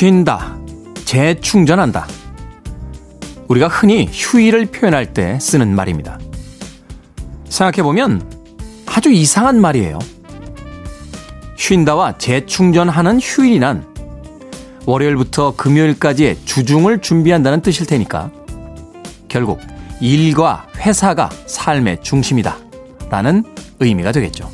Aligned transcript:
쉰다, 0.00 0.56
재충전한다. 1.04 2.06
우리가 3.48 3.68
흔히 3.68 4.08
휴일을 4.10 4.64
표현할 4.64 5.12
때 5.12 5.38
쓰는 5.38 5.74
말입니다. 5.74 6.18
생각해보면 7.50 8.22
아주 8.86 9.10
이상한 9.10 9.60
말이에요. 9.60 9.98
쉰다와 11.54 12.16
재충전하는 12.16 13.20
휴일이란 13.20 13.84
월요일부터 14.86 15.54
금요일까지의 15.56 16.46
주중을 16.46 17.02
준비한다는 17.02 17.60
뜻일 17.60 17.84
테니까 17.84 18.30
결국 19.28 19.60
일과 20.00 20.66
회사가 20.78 21.28
삶의 21.44 21.98
중심이다. 22.00 22.56
라는 23.10 23.44
의미가 23.80 24.12
되겠죠. 24.12 24.50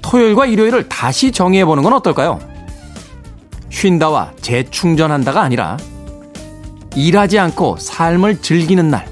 토요일과 0.00 0.46
일요일을 0.46 0.88
다시 0.88 1.32
정의해보는 1.32 1.82
건 1.82 1.92
어떨까요? 1.94 2.53
쉰다와 3.74 4.32
재충전한다가 4.40 5.42
아니라 5.42 5.76
일하지 6.94 7.40
않고 7.40 7.76
삶을 7.78 8.40
즐기는 8.40 8.88
날, 8.88 9.08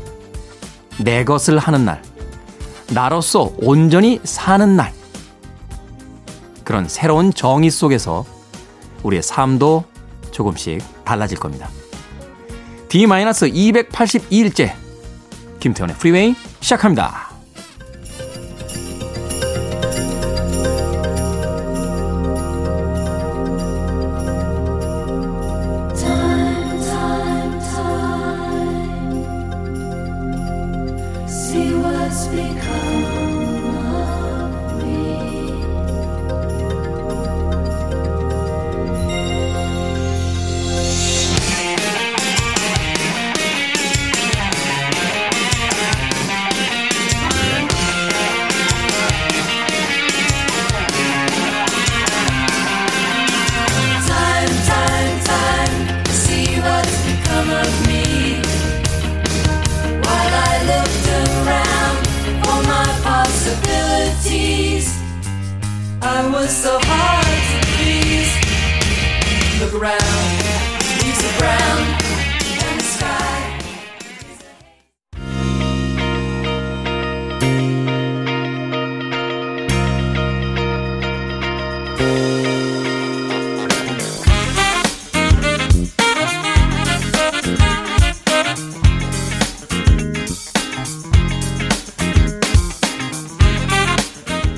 내 0.99 1.25
것을 1.25 1.59
하는 1.59 1.85
날, 1.85 2.01
나로서 2.95 3.53
온전히 3.59 4.21
사는 4.23 4.77
날. 4.77 4.93
그런 6.63 6.89
새로운 6.89 7.35
정의 7.35 7.71
속에서 7.71 8.25
우리의 9.03 9.23
삶도 9.23 9.83
조금씩 10.31 10.81
달라질 11.05 11.39
겁니다. 11.39 11.69
D-282일째 12.89 14.75
김태훈의 15.59 15.97
프리웨이 15.97 16.37
시작합니다. 16.61 17.32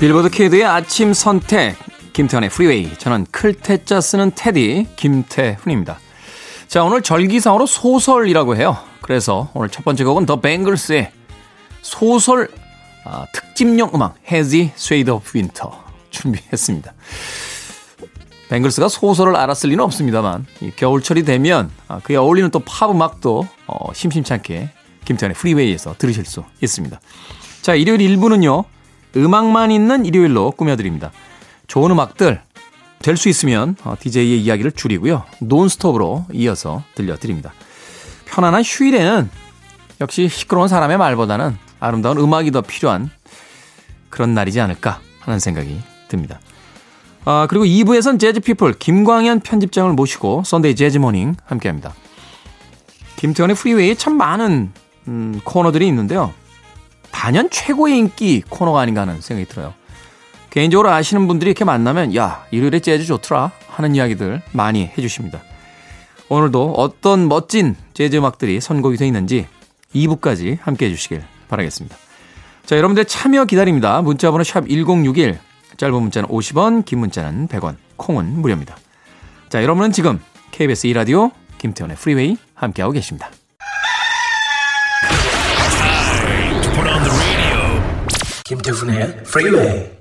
빌보드 0.05 0.29
키드의 0.29 0.63
아침 0.63 1.13
선택 1.13 1.75
김태훈의 2.13 2.51
프리웨이 2.51 2.95
저는 2.99 3.25
클 3.31 3.62
태 3.62 3.85
자 3.85 4.01
쓰는 4.01 4.31
태디 4.35 4.85
김태훈입니다. 4.95 5.97
자 6.67 6.83
오늘 6.83 7.01
절기상으로 7.01 7.65
소설이라고 7.65 8.55
해요. 8.55 8.77
그래서 9.01 9.49
오늘 9.55 9.69
첫 9.69 9.83
번째 9.83 10.03
곡은 10.03 10.27
더 10.27 10.41
뱅글스의 10.41 11.11
소설 11.81 12.49
아, 13.03 13.25
특집용 13.33 13.93
음악 13.95 14.17
Hazy 14.29 14.71
Shade 14.75 15.09
of 15.09 15.39
Winter 15.39 15.83
준비했습니다. 16.11 16.93
뱅글스가 18.49 18.89
소설을 18.89 19.35
알았을 19.35 19.71
리는 19.71 19.83
없습니다만 19.85 20.45
겨울철이 20.75 21.23
되면 21.23 21.71
아, 21.87 21.99
그에 22.03 22.15
어울리는 22.15 22.51
또 22.51 22.59
팝 22.59 22.91
음악도 22.91 23.47
어, 23.65 23.91
심심찮게 23.91 24.69
김태훈의 25.03 25.35
프리웨이에서 25.35 25.95
들으실 25.97 26.25
수 26.25 26.43
있습니다. 26.61 26.99
자 27.63 27.73
일요일 27.73 28.01
1부는요. 28.01 28.65
음악만 29.15 29.71
있는 29.71 30.05
일요일로 30.05 30.51
꾸며드립니다. 30.51 31.11
좋은 31.67 31.91
음악들 31.91 32.41
될 33.05 33.17
수 33.17 33.29
있으면 33.29 33.75
DJ의 33.99 34.39
어, 34.39 34.41
이야기를 34.41 34.71
줄이고요. 34.71 35.23
논스톱으로 35.39 36.25
이어서 36.33 36.83
들려드립니다. 36.95 37.53
편안한 38.25 38.63
휴일에는 38.63 39.29
역시 40.01 40.27
시끄러운 40.27 40.67
사람의 40.67 40.97
말보다는 40.97 41.55
아름다운 41.79 42.17
음악이 42.17 42.49
더 42.49 42.61
필요한 42.61 43.11
그런 44.09 44.33
날이지 44.33 44.59
않을까 44.59 45.01
하는 45.19 45.39
생각이 45.39 45.79
듭니다. 46.07 46.39
아, 47.25 47.45
그리고 47.47 47.65
2부에선 47.65 48.19
재즈피플 48.19 48.73
김광현 48.73 49.41
편집장을 49.41 49.93
모시고 49.93 50.43
Sunday 50.43 50.75
재즈 50.75 51.03
Morning 51.03 51.35
함께합니다. 51.45 51.93
김태훈의 53.17 53.55
프리웨이에 53.55 53.93
참 53.93 54.17
많은 54.17 54.71
음, 55.07 55.41
코너들이 55.43 55.87
있는데요. 55.87 56.33
단연 57.15 57.49
최고의 57.49 57.97
인기 57.97 58.43
코너가 58.49 58.81
아닌가 58.81 59.01
하는 59.01 59.21
생각이 59.21 59.47
들어요. 59.47 59.73
개인적으로 60.49 60.91
아시는 60.91 61.27
분들이 61.27 61.51
이렇게 61.51 61.63
만나면 61.63 62.13
야 62.13 62.45
일요일에 62.51 62.81
재즈 62.81 63.05
좋더라 63.05 63.51
하는 63.67 63.95
이야기들 63.95 64.41
많이 64.51 64.91
해주십니다. 64.97 65.41
오늘도 66.27 66.73
어떤 66.73 67.29
멋진 67.29 67.77
재즈 67.93 68.17
음악들이 68.17 68.59
선곡이 68.59 68.97
되어 68.97 69.07
있는지 69.07 69.47
2부까지 69.95 70.59
함께 70.61 70.87
해 70.87 70.89
주시길 70.89 71.23
바라겠습니다. 71.47 71.95
자 72.65 72.75
여러분들 72.75 73.05
참여 73.05 73.45
기다립니다. 73.45 74.01
문자번호 74.01 74.43
샵 74.43 74.67
1061 74.67 75.39
짧은 75.77 76.01
문자는 76.01 76.27
50원 76.29 76.83
긴 76.83 76.99
문자는 76.99 77.47
100원 77.47 77.77
콩은 77.95 78.41
무료입니다. 78.41 78.75
자 79.47 79.63
여러분은 79.63 79.93
지금 79.93 80.19
KBS 80.51 80.89
2라디오 80.89 81.31
김태원의 81.59 81.95
프리웨이 81.95 82.37
함께하고 82.55 82.91
계십니다. 82.91 83.31
김태훈의 88.45 89.23
프리웨이 89.23 89.94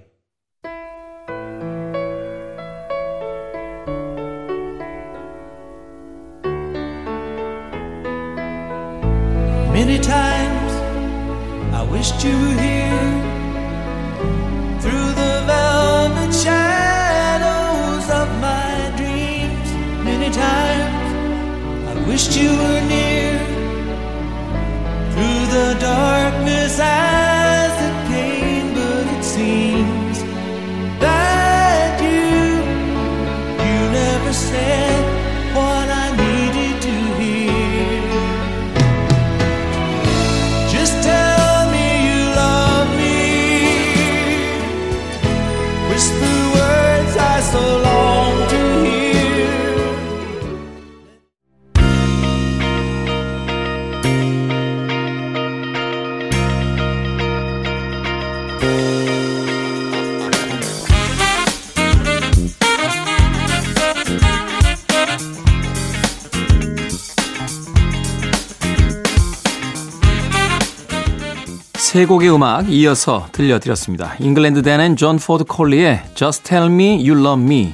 세 72.05 72.07
곡의 72.07 72.35
음악 72.35 72.71
이어서 72.71 73.29
들려드렸습니다. 73.33 74.17
잉글랜드 74.21 74.61
댄 74.61 74.80
앤 74.80 74.95
존 74.95 75.19
포드 75.19 75.45
콜리의 75.45 76.03
Just 76.15 76.45
Tell 76.45 76.71
Me 76.71 76.97
You 77.09 77.19
Love 77.19 77.43
Me 77.43 77.73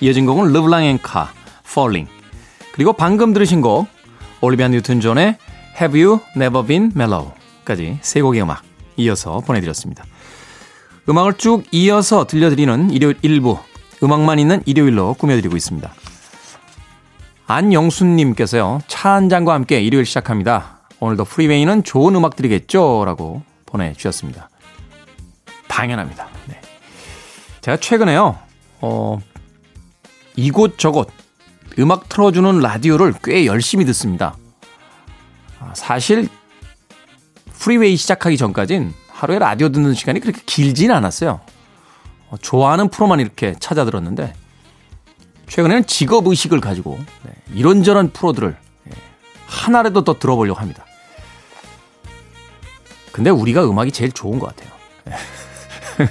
이어진 0.00 0.24
곡은 0.24 0.50
르블랑 0.50 0.82
앤 0.82 1.11
카 1.11 1.30
Falling. 1.68 2.10
그리고 2.72 2.94
방금 2.94 3.34
들으신 3.34 3.60
곡 3.60 3.86
올리비아 4.40 4.68
뉴튼 4.68 5.02
존의 5.02 5.36
Have 5.78 6.02
You 6.02 6.20
Never 6.36 6.66
Been 6.66 6.92
Mellow까지 6.96 7.98
세 8.00 8.22
곡의 8.22 8.40
음악 8.40 8.62
이어서 8.96 9.40
보내드렸습니다. 9.40 10.06
음악을 11.10 11.34
쭉 11.34 11.64
이어서 11.70 12.26
들려드리는 12.26 12.88
일요일 12.92 13.18
일부 13.20 13.58
음악만 14.02 14.38
있는 14.38 14.62
일요일로 14.64 15.16
꾸며드리고 15.18 15.54
있습니다. 15.54 15.92
안영순님께서요. 17.46 18.80
차 18.88 19.10
한 19.16 19.28
잔과 19.28 19.52
함께 19.52 19.82
일요일 19.82 20.06
시작합니다. 20.06 20.78
오늘도 20.98 21.26
프리웨이는 21.26 21.84
좋은 21.84 22.14
음악 22.14 22.36
들이겠죠? 22.36 23.02
라고 23.04 23.42
보내주셨습니다. 23.76 24.48
당연합니다. 25.68 26.28
네. 26.46 26.60
제가 27.60 27.76
최근에요. 27.76 28.38
어, 28.80 29.18
이곳저곳 30.36 31.10
음악 31.78 32.08
틀어주는 32.08 32.60
라디오를 32.60 33.14
꽤 33.22 33.46
열심히 33.46 33.84
듣습니다. 33.86 34.36
아, 35.60 35.72
사실 35.74 36.28
프리웨이 37.58 37.96
시작하기 37.96 38.36
전까진 38.36 38.94
하루에 39.08 39.38
라디오 39.38 39.68
듣는 39.70 39.94
시간이 39.94 40.20
그렇게 40.20 40.40
길진 40.46 40.90
않았어요. 40.90 41.40
어, 42.30 42.36
좋아하는 42.40 42.88
프로만 42.88 43.20
이렇게 43.20 43.54
찾아 43.60 43.84
들었는데 43.84 44.32
최근에는 45.48 45.86
직업 45.86 46.26
의식을 46.26 46.60
가지고 46.60 46.98
네, 47.22 47.32
이런저런 47.54 48.10
프로들을 48.10 48.56
예, 48.88 48.92
하나라도 49.46 50.02
더 50.04 50.18
들어보려고 50.18 50.58
합니다. 50.60 50.84
근데 53.16 53.30
우리가 53.30 53.64
음악이 53.64 53.92
제일 53.92 54.12
좋은 54.12 54.38
것 54.38 54.54
같아요. 54.54 54.70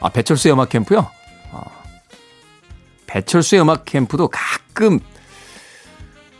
아 0.00 0.08
배철수의 0.08 0.54
음악 0.54 0.70
캠프요? 0.70 1.10
아, 1.50 1.60
배철수의 3.06 3.60
음악 3.60 3.84
캠프도 3.84 4.28
가끔 4.28 4.98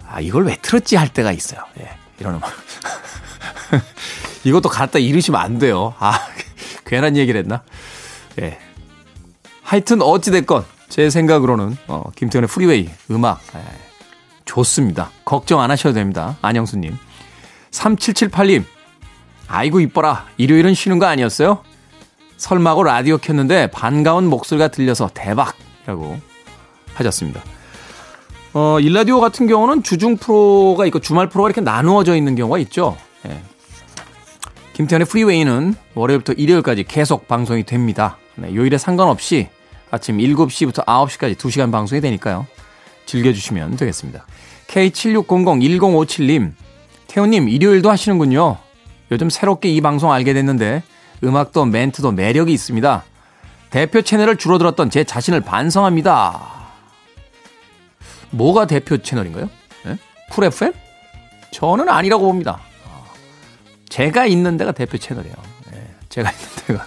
아 0.09 0.19
이걸 0.23 0.47
왜 0.47 0.56
틀었지 0.62 0.97
할 0.97 1.09
때가 1.11 1.31
있어요. 1.31 1.61
예, 1.79 1.91
이런 2.20 2.37
음악. 2.37 2.50
이것도 4.44 4.70
갖다 4.70 4.99
잃으시면 4.99 5.38
안 5.38 5.59
돼요. 5.59 5.94
아 5.99 6.19
괜한 6.87 7.19
얘기를 7.19 7.38
했나? 7.38 7.62
예. 8.41 8.59
하여튼 9.62 10.00
어찌됐건 10.00 10.64
제 10.88 11.11
생각으로는 11.11 11.76
어, 11.87 12.05
김태현의 12.17 12.49
프리웨이 12.49 12.88
음악 13.11 13.43
예, 13.56 13.62
좋습니다. 14.47 15.11
걱정 15.26 15.61
안 15.61 15.70
하셔도 15.70 15.93
됩니다. 15.93 16.38
안영수님. 16.41 16.97
3778님. 17.73 18.72
아이고 19.49 19.81
이뻐라. 19.81 20.27
일요일은 20.37 20.75
쉬는 20.75 20.99
거 20.99 21.06
아니었어요? 21.06 21.62
설마고 22.37 22.83
라디오 22.83 23.19
켰는데 23.19 23.71
반가운 23.71 24.27
목소리가 24.29 24.69
들려서 24.69 25.11
대박이라고 25.15 26.19
하셨습니다. 26.94 27.43
어, 28.55 28.79
일라디오 28.81 29.21
같은 29.21 29.47
경우는 29.47 29.83
주중 29.83 30.17
프로가 30.17 30.87
있고 30.87 30.99
주말 30.99 31.29
프로가 31.29 31.49
이렇게 31.49 31.61
나누어져 31.61 32.17
있는 32.17 32.35
경우가 32.35 32.59
있죠. 32.59 32.97
예. 33.27 33.41
김태현의 34.75 35.06
프리웨이는 35.06 35.75
월요일부터 35.95 36.33
일요일까지 36.35 36.85
계속 36.85 37.29
방송이 37.29 37.65
됩니다. 37.65 38.17
네, 38.35 38.55
요일에 38.55 38.79
상관없이 38.79 39.49
아침 39.91 40.19
7시부터 40.19 40.85
9시까지 40.87 41.37
2시간 41.37 41.71
방송이 41.71 42.00
되니까요. 42.00 42.47
즐겨주시면 43.06 43.77
되겠습니다. 43.77 44.27
K76001057님, 44.69 46.53
태훈님, 47.06 47.49
일요일도 47.49 47.91
하시는군요. 47.91 48.56
요즘 49.12 49.31
새롭게 49.31 49.69
이 49.69 49.81
방송 49.81 50.11
알게 50.11 50.32
됐는데, 50.32 50.82
음악도 51.23 51.64
멘트도 51.67 52.12
매력이 52.12 52.53
있습니다. 52.53 53.05
대표 53.70 54.03
채널을 54.03 54.37
주로 54.37 54.59
들었던 54.59 54.91
제 54.91 55.05
자신을 55.05 55.43
반성합니다. 55.43 56.53
뭐가 58.31 58.67
대표 58.67 58.97
채널인가요? 58.99 59.49
네? 59.85 59.99
쿨 60.31 60.44
FM? 60.44 60.73
저는 61.53 61.88
아니라고 61.88 62.25
봅니다. 62.26 62.61
제가 63.91 64.25
있는 64.25 64.56
데가 64.56 64.73
대표 64.73 64.97
채널이에요. 64.97 65.35
네, 65.70 65.94
제가 66.09 66.31
있는 66.31 66.47
데가. 66.67 66.87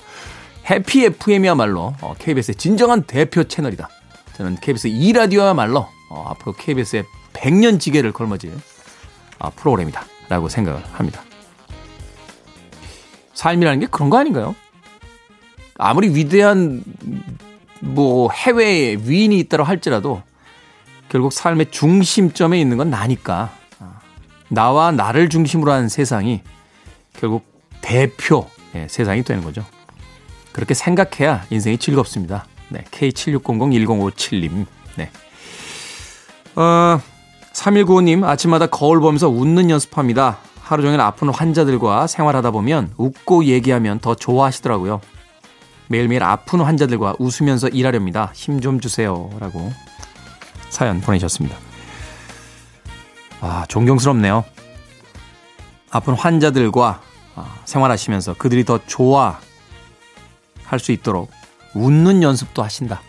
해피 0.69 1.06
FM이야말로 1.06 1.94
어, 2.01 2.16
KBS의 2.18 2.56
진정한 2.56 3.04
대표 3.04 3.44
채널이다. 3.44 3.88
저는 4.33 4.56
KBS 4.56 4.89
2라디오야말로 4.89 5.88
어, 6.10 6.25
앞으로 6.30 6.54
KBS의 6.54 7.04
100년 7.33 7.80
지계를 7.80 8.12
걸머질 8.12 8.51
어, 9.38 9.51
프로그램이다. 9.56 10.04
라고 10.27 10.50
생각을 10.50 10.83
합니다. 10.94 11.22
삶이라는 13.36 13.80
게 13.82 13.86
그런 13.86 14.10
거 14.10 14.18
아닌가요? 14.18 14.56
아무리 15.78 16.10
위대한 16.16 16.84
뭐 17.82 18.32
해외에 18.32 18.96
위인이 18.96 19.38
있다고 19.40 19.64
할지라도 19.64 20.24
결국 21.10 21.32
삶의 21.32 21.70
중심점에 21.70 22.60
있는 22.60 22.78
건 22.78 22.90
나니까 22.90 23.52
아, 23.80 24.00
나와 24.50 24.92
나를 24.92 25.30
중심으로 25.30 25.72
한 25.72 25.88
세상이 25.90 26.42
결국 27.14 27.46
대표 27.82 28.50
예, 28.74 28.88
세상이 28.90 29.24
되는 29.24 29.44
거죠. 29.44 29.64
그렇게 30.52 30.74
생각해야 30.74 31.46
인생이 31.50 31.78
즐겁습니다. 31.78 32.46
네, 32.70 32.84
K76001057님. 32.92 34.66
네. 34.96 35.12
어, 36.56 37.00
3195님, 37.54 38.24
아침마다 38.24 38.68
거울 38.68 39.00
보면서 39.00 39.30
웃는 39.30 39.70
연습합니다. 39.70 40.40
하루 40.65 40.81
종일 40.81 41.00
아픈 41.00 41.29
환자들과 41.29 42.07
생활하다 42.07 42.50
보면 42.51 42.91
웃고 42.97 43.45
얘기하면 43.45 44.00
더 44.00 44.15
좋아하시더라고요. 44.15 45.00
매일매일 45.88 46.24
아픈 46.24 46.60
환자들과 46.62 47.15
웃으면서 47.19 47.67
일하렵니다. 47.69 48.31
힘 48.34 48.60
좀 48.60 48.79
주세요. 48.79 49.29
라고 49.39 49.72
사연 50.69 51.01
보내셨습니다. 51.01 51.55
아, 53.41 53.65
존경스럽네요. 53.67 54.43
아픈 55.91 56.15
환자들과 56.15 57.01
생활하시면서 57.65 58.34
그들이 58.34 58.65
더 58.65 58.79
좋아 58.88 59.39
할 60.63 60.79
수 60.79 60.91
있도록 60.91 61.29
웃는 61.75 62.24
연습도 62.24 62.63
하신다. 62.63 63.01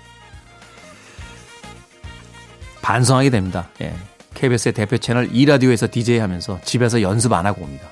반성하게 2.83 3.31
됩니다. 3.31 3.69
예. 3.81 3.97
KBS의 4.37 4.75
대표 4.75 4.99
채널 4.99 5.35
이라디오에서 5.35 5.89
DJ 5.91 6.19
하면서 6.19 6.61
집에서 6.63 7.03
연습 7.03 7.33
안 7.33 7.47
하고 7.47 7.63
옵니다. 7.63 7.89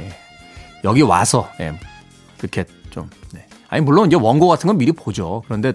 예. 0.00 0.10
여기 0.82 1.02
와서 1.02 1.48
예. 1.60 1.78
그렇게 2.38 2.64
좀 2.90 3.10
네. 3.32 3.46
아니 3.68 3.82
물론 3.82 4.08
이제 4.08 4.16
원고 4.16 4.48
같은 4.48 4.66
건 4.66 4.78
미리 4.78 4.92
보죠. 4.92 5.42
그런데 5.44 5.72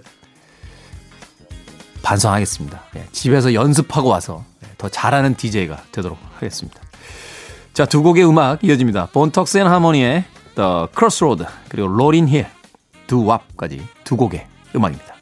반성하겠습니다. 2.01 2.83
예. 2.97 3.05
집에서 3.11 3.53
연습하고 3.53 4.09
와서 4.09 4.43
예. 4.63 4.67
더 4.77 4.89
잘하는 4.89 5.35
DJ가 5.35 5.83
되도록 5.91 6.17
하겠습니다. 6.35 6.81
자, 7.73 7.85
두 7.85 8.03
곡의 8.03 8.27
음악 8.27 8.63
이어집니다. 8.63 9.07
본턱스 9.13 9.59
앤 9.59 9.67
하모니의 9.67 10.25
The 10.55 10.87
Crossroad 10.97 11.45
그리고 11.69 11.87
로린 11.87 12.27
힐두 12.27 13.25
왑까지 13.25 13.87
두 14.03 14.17
곡의 14.17 14.45
음악입니다. 14.75 15.15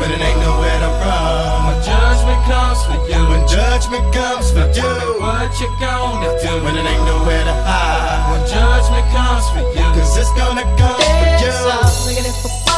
But 0.00 0.10
it 0.10 0.20
ain't 0.20 0.40
nowhere 0.40 0.78
to 0.80 0.90
run. 1.04 1.66
When 1.68 1.84
judgment 1.84 2.40
comes 2.48 2.80
for 2.88 2.96
you. 3.04 3.20
When 3.28 3.46
judgment 3.46 4.14
comes 4.14 4.50
for 4.50 4.64
you. 4.72 5.20
What 5.20 5.52
you 5.60 5.68
gonna 5.78 6.40
do? 6.40 6.64
When 6.64 6.74
it 6.74 6.88
ain't 6.88 7.04
nowhere 7.04 7.44
to 7.44 7.52
hide. 7.68 8.32
When 8.32 8.40
judgment 8.48 9.04
comes 9.12 9.44
for 9.52 9.60
you. 9.76 9.84
Cause 9.92 10.16
it's 10.16 10.32
gonna 10.40 10.64
come 10.80 10.96
for 10.96 12.12
you. 12.16 12.69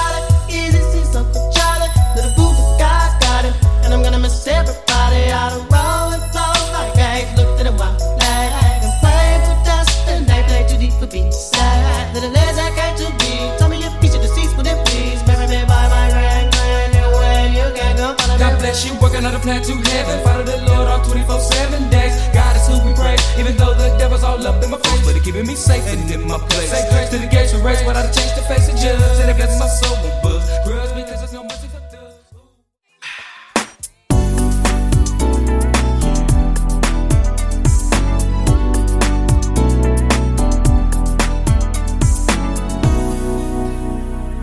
plan 19.48 19.64
to 19.64 19.74
heaven. 19.90 20.24
Follow 20.24 20.44
the 20.44 20.58
Lord 20.68 20.88
all 20.88 21.04
24 21.04 21.40
7 21.40 21.90
days. 21.90 22.14
God 22.34 22.56
is 22.56 22.68
who 22.68 22.76
we 22.86 22.94
praise. 22.94 23.22
Even 23.40 23.56
though 23.58 23.74
the 23.74 23.96
devil's 23.98 24.24
all 24.24 24.46
up 24.46 24.64
in 24.64 24.70
my 24.70 24.78
face, 24.78 25.06
but 25.06 25.16
he 25.16 25.22
keeping 25.22 25.48
me 25.48 25.56
safe 25.56 25.86
and 25.88 26.12
in 26.12 26.28
my 26.28 26.38
place. 26.50 26.70
Say 26.70 26.84
grace 26.92 27.10
to 27.10 27.18
the 27.18 27.28
gates 27.28 27.54
of 27.54 27.64
race 27.64 27.82
without 27.86 28.06
a 28.06 28.14
change 28.14 28.34
to 28.36 28.42
face 28.44 28.68
the 28.68 28.74
judge. 28.74 29.20
And 29.22 29.32
I 29.32 29.34
bless 29.34 29.60
my 29.60 29.68
soul 29.68 29.96
with 30.04 30.22
books. 30.22 30.48
Grudge 30.66 30.94
because 30.96 31.20
there's 31.22 31.34
no 31.34 31.44
mercy 31.44 31.68
for 31.68 31.82
thugs. 31.90 32.16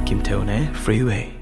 김태훈의 0.07 0.73
Freeway. 0.73 1.38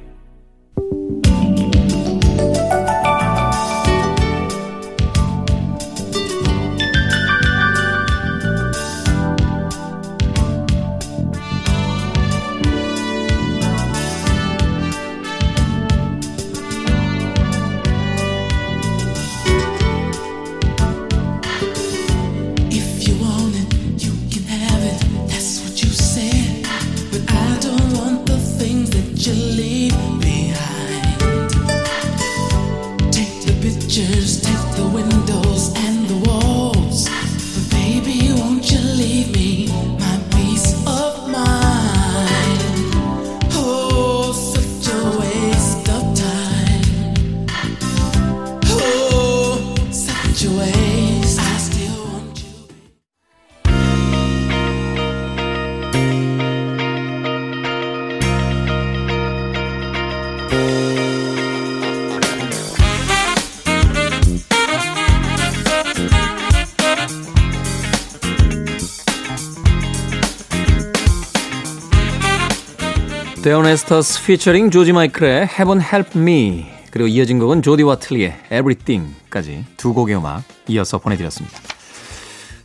데온 73.48 73.66
에스터스 73.66 74.25
피처링 74.25 74.72
조지 74.72 74.92
마이클의 74.92 75.44
Heaven 75.44 75.80
Help 75.80 76.20
Me 76.20 76.66
그리고 76.92 77.08
이어진 77.08 77.39
곡은 77.39 77.62
조디 77.62 77.82
와틀리의 77.82 78.38
Everything까지 78.51 79.63
두 79.77 79.94
곡의 79.94 80.18
음악 80.18 80.44
이어서 80.68 80.98
보내드렸습니다. 80.98 81.58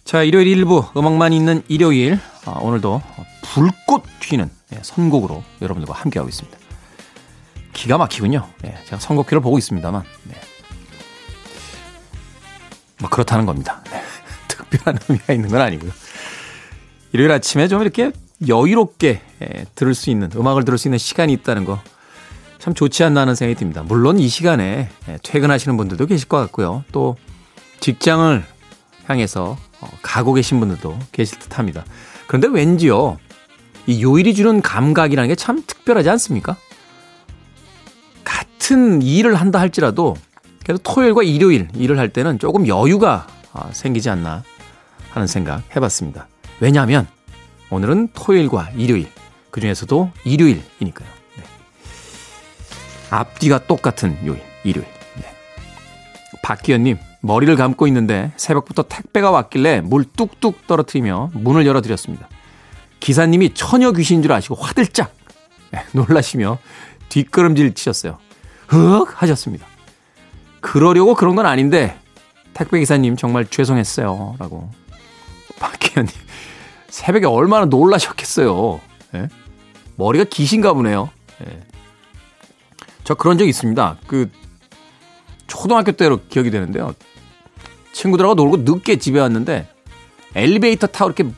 자 0.02 0.24
일요일 0.24 0.48
일부 0.48 0.84
음악만 0.96 1.34
있는 1.34 1.62
일요일 1.68 2.18
아, 2.46 2.58
오늘도 2.60 3.00
불꽃 3.42 4.02
튀는 4.18 4.50
예, 4.74 4.80
선곡으로 4.82 5.44
여러분들과 5.62 5.96
함께하고 5.96 6.28
있습니다. 6.28 6.58
기가 7.74 7.96
막히군요. 7.96 8.48
예, 8.64 8.74
제가 8.86 8.98
선곡표를 8.98 9.40
보고 9.40 9.58
있습니다만 9.58 10.02
네. 10.24 10.34
뭐 12.98 13.08
그렇다는 13.08 13.46
겁니다. 13.46 13.84
네. 13.88 14.02
특별한 14.48 14.98
의미가 15.08 15.32
있는 15.32 15.48
건 15.48 15.60
아니고요. 15.60 15.92
일요일 17.12 17.30
아침에 17.30 17.68
좀 17.68 17.82
이렇게 17.82 18.10
여유롭게 18.48 19.20
예, 19.42 19.64
들을 19.74 19.94
수 19.94 20.10
있는 20.10 20.30
음악을 20.34 20.64
들을 20.64 20.78
수 20.78 20.88
있는 20.88 20.98
시간이 20.98 21.32
있다는 21.32 21.64
거 21.64 21.80
참 22.58 22.74
좋지 22.74 23.02
않나 23.02 23.22
하는 23.22 23.34
생각이 23.34 23.58
듭니다. 23.58 23.82
물론 23.82 24.20
이 24.20 24.28
시간에 24.28 24.88
예, 25.08 25.18
퇴근하시는 25.24 25.76
분들도 25.76 26.06
계실 26.06 26.28
것 26.28 26.36
같고요. 26.36 26.84
또 26.92 27.16
직장을 27.80 28.44
향해서 29.06 29.56
어, 29.80 29.88
가고 30.00 30.32
계신 30.32 30.60
분들도 30.60 30.96
계실 31.10 31.40
듯 31.40 31.58
합니다. 31.58 31.84
그런데 32.28 32.46
왠지요 32.46 33.18
이 33.88 34.00
요일이 34.00 34.32
주는 34.34 34.62
감각이라는 34.62 35.26
게 35.28 35.34
참 35.34 35.60
특별하지 35.66 36.08
않습니까? 36.10 36.56
같은 38.22 39.02
일을 39.02 39.34
한다 39.34 39.58
할지라도 39.58 40.16
그래도 40.64 40.80
토요일과 40.84 41.24
일요일 41.24 41.66
일을 41.74 41.98
할 41.98 42.10
때는 42.10 42.38
조금 42.38 42.68
여유가 42.68 43.26
아, 43.52 43.70
생기지 43.72 44.08
않나 44.08 44.44
하는 45.10 45.26
생각 45.26 45.64
해봤습니다. 45.74 46.28
왜냐하면 46.60 47.08
오늘은 47.72 48.08
토요일과 48.12 48.68
일요일, 48.76 49.08
그 49.50 49.62
중에서도 49.62 50.10
일요일이니까요. 50.24 51.08
네. 51.38 51.44
앞뒤가 53.08 53.66
똑같은 53.66 54.18
요일, 54.26 54.42
일요일. 54.62 54.86
네. 55.16 55.34
박기현님, 56.42 56.98
머리를 57.22 57.56
감고 57.56 57.86
있는데 57.86 58.30
새벽부터 58.36 58.82
택배가 58.82 59.30
왔길래 59.30 59.80
물 59.80 60.04
뚝뚝 60.04 60.66
떨어뜨리며 60.66 61.30
문을 61.32 61.64
열어드렸습니다. 61.64 62.28
기사님이 63.00 63.54
처녀 63.54 63.92
귀신인 63.92 64.22
줄 64.22 64.32
아시고 64.32 64.54
화들짝 64.54 65.14
네, 65.70 65.82
놀라시며 65.92 66.58
뒷걸음질 67.08 67.72
치셨어요. 67.72 68.18
흑 68.68 69.22
하셨습니다. 69.22 69.66
그러려고 70.60 71.14
그런 71.14 71.36
건 71.36 71.46
아닌데 71.46 71.98
택배 72.52 72.78
기사님 72.80 73.16
정말 73.16 73.46
죄송했어요. 73.46 74.36
라고 74.38 74.70
박기현님 75.58 76.12
새벽에 76.92 77.24
얼마나 77.24 77.64
놀라셨겠어요. 77.64 78.78
예? 79.14 79.28
머리가 79.96 80.24
기신가 80.24 80.74
보네요. 80.74 81.08
예. 81.42 81.60
저 83.02 83.14
그런 83.14 83.38
적 83.38 83.48
있습니다. 83.48 83.96
그 84.06 84.30
초등학교 85.46 85.92
때로 85.92 86.20
기억이 86.28 86.50
되는데요. 86.50 86.94
친구들하고 87.94 88.34
놀고 88.34 88.58
늦게 88.58 88.98
집에 88.98 89.20
왔는데 89.20 89.68
엘리베이터 90.34 90.86
타고 90.86 91.10
이렇게 91.10 91.34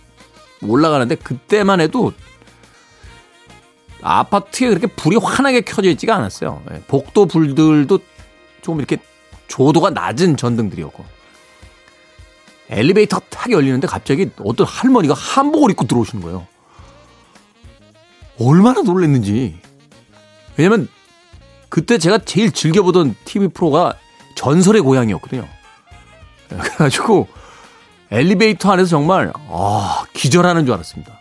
올라가는데 0.61 1.15
그때만 1.15 1.81
해도 1.81 2.13
아파트에 4.03 4.69
그렇게 4.69 4.89
불이 4.89 5.17
환하게 5.17 5.61
켜져 5.61 5.89
있지가 5.91 6.17
않았어요. 6.17 6.65
예. 6.73 6.83
복도 6.89 7.27
불들도 7.27 8.01
좀 8.61 8.79
이렇게 8.79 8.97
조도가 9.47 9.91
낮은 9.91 10.37
전등들이었고 10.37 11.05
엘리베이터가 12.71 13.27
탁 13.31 13.53
열리는데 13.53 13.87
갑자기 13.87 14.31
어떤 14.45 14.67
할머니가 14.67 15.15
한복을 15.15 15.71
입고 15.73 15.87
들어오시는 15.87 16.23
거예요. 16.23 16.47
얼마나 18.41 18.83
놀랐는지. 18.83 19.59
왜냐면 20.57 20.89
그때 21.69 21.99
제가 21.99 22.19
제일 22.19 22.53
즐겨보던 22.53 23.17
TV 23.25 23.49
프로가 23.49 23.95
전설의 24.37 24.83
고향이었거든요. 24.83 25.47
그래가지고 26.49 27.29
엘리베이터 28.11 28.71
안에서 28.73 28.91
정말 28.91 29.33
아 29.49 30.05
기절하는 30.13 30.65
줄 30.65 30.75
알았습니다. 30.75 31.19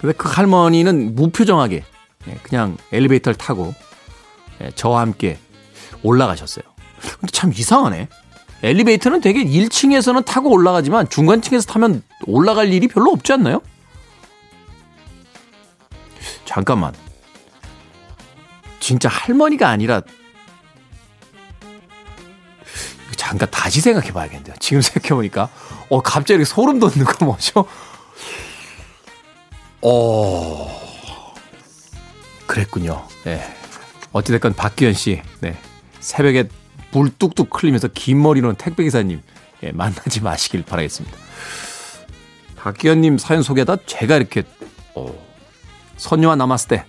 근데 0.00 0.14
그 0.14 0.28
할머니는 0.28 1.14
무표정하게 1.14 1.84
예, 2.28 2.34
그냥 2.42 2.76
엘리베이터를 2.92 3.36
타고 3.36 3.74
예, 4.60 4.70
저와 4.74 5.00
함께 5.00 5.38
올라가셨어요. 6.02 6.64
근데 7.20 7.30
참 7.32 7.52
이상하네. 7.52 8.08
엘리베이터는 8.62 9.20
되게 9.20 9.42
1층에서는 9.44 10.24
타고 10.24 10.50
올라가지만 10.50 11.08
중간층에서 11.08 11.66
타면 11.66 12.02
올라갈 12.26 12.72
일이 12.72 12.88
별로 12.88 13.10
없지 13.12 13.32
않나요? 13.32 13.62
잠깐만. 16.44 16.92
진짜 18.80 19.08
할머니가 19.08 19.68
아니라 19.68 20.02
잠깐 23.16 23.48
다시 23.50 23.80
생각해 23.80 24.12
봐야겠네요. 24.12 24.54
지금 24.58 24.80
생각해 24.82 25.14
보니까 25.14 25.48
어 25.88 26.00
갑자기 26.02 26.44
소름 26.44 26.80
돋는 26.80 27.04
거 27.04 27.24
뭐죠? 27.24 27.64
어 29.82 30.80
그랬군요. 32.46 33.06
네. 33.24 33.56
어찌됐건 34.12 34.54
박기현 34.54 34.92
씨, 34.94 35.22
네. 35.40 35.56
새벽에 36.00 36.48
물 36.92 37.10
뚝뚝 37.10 37.48
흘리면서 37.62 37.88
긴 37.88 38.22
머리로는 38.22 38.56
택배기사님 38.56 39.20
예, 39.62 39.72
만나지 39.72 40.22
마시길 40.22 40.64
바라겠습니다. 40.64 41.16
박기현님 42.56 43.18
사연 43.18 43.42
소개하다 43.42 43.76
제가 43.86 44.16
이렇게 44.16 44.42
어, 44.94 45.12
선녀와 45.96 46.36
남았을 46.36 46.68
때 46.68 46.84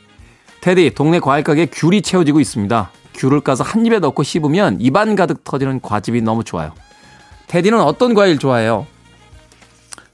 테디 0.62 0.91
동네 0.91 1.20
과일 1.20 1.43
가게 1.43 1.65
귤이 1.65 2.01
채워지고 2.01 2.39
있습니다. 2.39 2.91
귤을 3.15 3.41
까서 3.41 3.63
한 3.63 3.86
입에 3.86 4.00
넣고 4.00 4.24
씹으면 4.24 4.79
입안 4.79 5.15
가득 5.15 5.43
터지는 5.43 5.81
과즙이 5.81 6.22
너무 6.22 6.43
좋아요. 6.43 6.74
테디는 7.48 7.81
어떤 7.81 8.13
과일 8.13 8.38
좋아해요? 8.38 8.88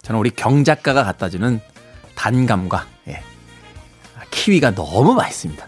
저는 0.01 0.19
우리 0.19 0.29
경 0.29 0.63
작가가 0.63 1.03
갖다 1.03 1.29
주는 1.29 1.59
단감과 2.15 2.85
예, 3.09 3.21
키위가 4.31 4.73
너무 4.73 5.13
맛있습니다. 5.13 5.67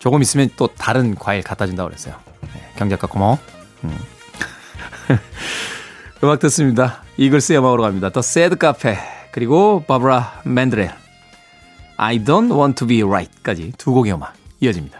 조금 0.00 0.22
있으면 0.22 0.48
또 0.56 0.66
다른 0.66 1.14
과일 1.14 1.42
갖다 1.42 1.66
준다고 1.66 1.88
그랬어요. 1.88 2.16
네, 2.40 2.72
경작가 2.76 3.06
고마워. 3.06 3.38
음. 3.84 3.96
음악 6.24 6.40
듣습니다. 6.40 7.02
이글스의 7.16 7.58
음악으로 7.60 7.82
갑니다. 7.82 8.10
더 8.10 8.22
새드 8.22 8.56
카페 8.56 8.98
그리고 9.30 9.84
바브라 9.86 10.42
맨드렐 10.44 10.90
I 11.96 12.18
don't 12.24 12.50
want 12.50 12.76
to 12.76 12.88
be 12.88 13.02
right까지 13.02 13.74
두 13.76 13.92
곡의 13.92 14.14
음악 14.14 14.34
이어집니다. 14.60 14.99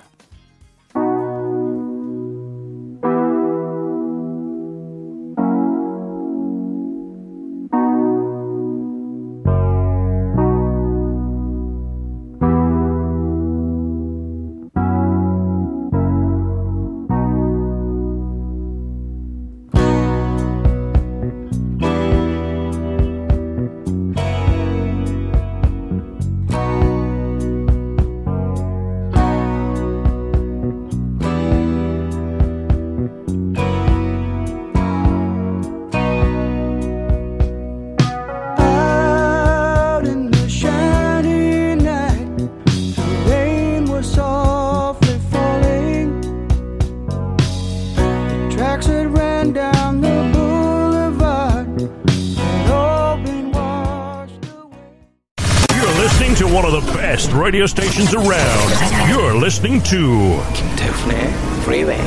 Radio 57.50 57.66
stations 57.66 58.14
around. 58.14 59.10
You're 59.10 59.34
listening 59.34 59.82
to 59.90 60.40
김태훈의 60.54 61.32
Freeway. 61.62 62.00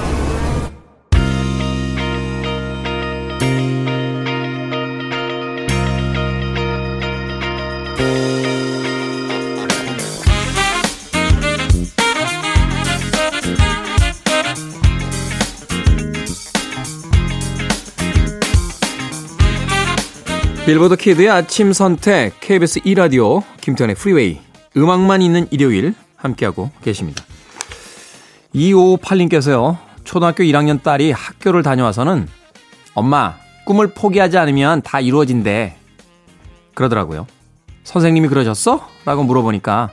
빌보드 20.65 20.95
키드의 20.95 21.29
아침 21.29 21.73
선택 21.73 22.39
KBS 22.39 22.79
2라디오 22.79 23.43
김태훈의 23.59 23.97
프리웨이 23.97 24.52
음악만 24.75 25.21
있는 25.21 25.47
일요일 25.51 25.95
함께하고 26.15 26.71
계십니다. 26.83 27.23
2558님께서요. 28.55 29.77
초등학교 30.03 30.43
1학년 30.43 30.81
딸이 30.81 31.11
학교를 31.11 31.63
다녀와서는 31.63 32.27
엄마 32.93 33.35
꿈을 33.65 33.93
포기하지 33.93 34.37
않으면 34.37 34.81
다 34.81 34.99
이루어진대. 34.99 35.77
그러더라고요. 36.73 37.27
선생님이 37.83 38.27
그러셨어? 38.27 38.87
라고 39.05 39.23
물어보니까 39.23 39.89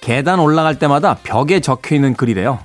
계단 0.00 0.38
올라갈 0.38 0.78
때마다 0.78 1.16
벽에 1.22 1.60
적혀 1.60 1.94
있는 1.94 2.14
글이래요. 2.14 2.58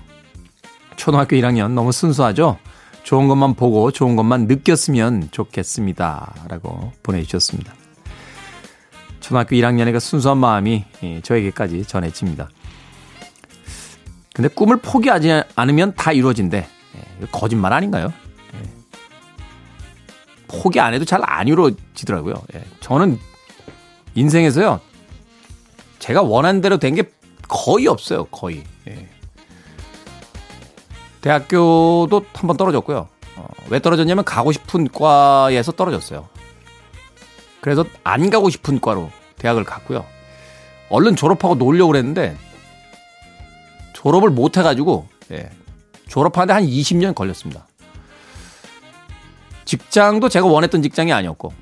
초등학교 0.95 1.35
1학년 1.35 1.71
너무 1.71 1.91
순수하죠? 1.91 2.57
좋은 3.03 3.27
것만 3.27 3.53
보고 3.55 3.91
좋은 3.91 4.15
것만 4.15 4.47
느꼈으면 4.47 5.29
좋겠습니다. 5.31 6.33
라고 6.49 6.91
보내주셨습니다. 7.01 7.78
초등학교 9.29 9.55
1학년의 9.55 9.91
그 9.91 9.99
순수한 9.99 10.39
마음이 10.39 10.85
예, 11.03 11.21
저에게까지 11.21 11.85
전해집니다. 11.85 12.49
근데 14.33 14.49
꿈을 14.49 14.77
포기하지 14.77 15.43
않으면 15.55 15.93
다 15.93 16.11
이루어진대. 16.11 16.57
예, 16.95 17.25
거짓말 17.31 17.71
아닌가요? 17.73 18.11
예. 18.55 18.61
포기 20.47 20.79
안 20.79 20.95
해도 20.95 21.05
잘 21.05 21.21
안 21.23 21.47
이루어지더라고요. 21.47 22.41
저는 22.79 23.19
인생에서요, 24.15 24.81
제가 25.99 26.23
원한 26.23 26.61
대로 26.61 26.77
된 26.79 26.95
게 26.95 27.03
거의 27.47 27.85
없어요. 27.85 28.25
거의. 28.25 28.63
대학교도 31.21 32.25
한 32.33 32.47
번 32.47 32.57
떨어졌고요. 32.57 33.07
어, 33.35 33.47
왜 33.69 33.79
떨어졌냐면 33.79 34.23
가고 34.25 34.51
싶은 34.51 34.87
과에서 34.87 35.71
떨어졌어요. 35.71 36.27
그래서 37.61 37.85
안 38.03 38.29
가고 38.31 38.49
싶은 38.49 38.79
과로 38.79 39.11
대학을 39.39 39.63
갔고요. 39.63 40.05
얼른 40.89 41.15
졸업하고 41.15 41.55
놀려고 41.55 41.91
그랬는데 41.91 42.37
졸업을 43.93 44.29
못 44.29 44.57
해가지고 44.57 45.07
예, 45.31 45.49
졸업하는데 46.07 46.53
한 46.53 46.65
20년 46.65 47.15
걸렸습니다. 47.15 47.67
직장도 49.65 50.29
제가 50.29 50.47
원했던 50.47 50.81
직장이 50.81 51.13
아니었고 51.13 51.53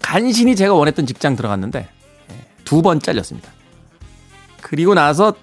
간신히 0.00 0.56
제가 0.56 0.74
원했던 0.74 1.06
직장 1.06 1.36
들어갔는데 1.36 1.88
예, 2.30 2.34
두번 2.64 3.00
잘렸습니다. 3.00 3.50
그리고 4.60 4.94
나서 4.94 5.34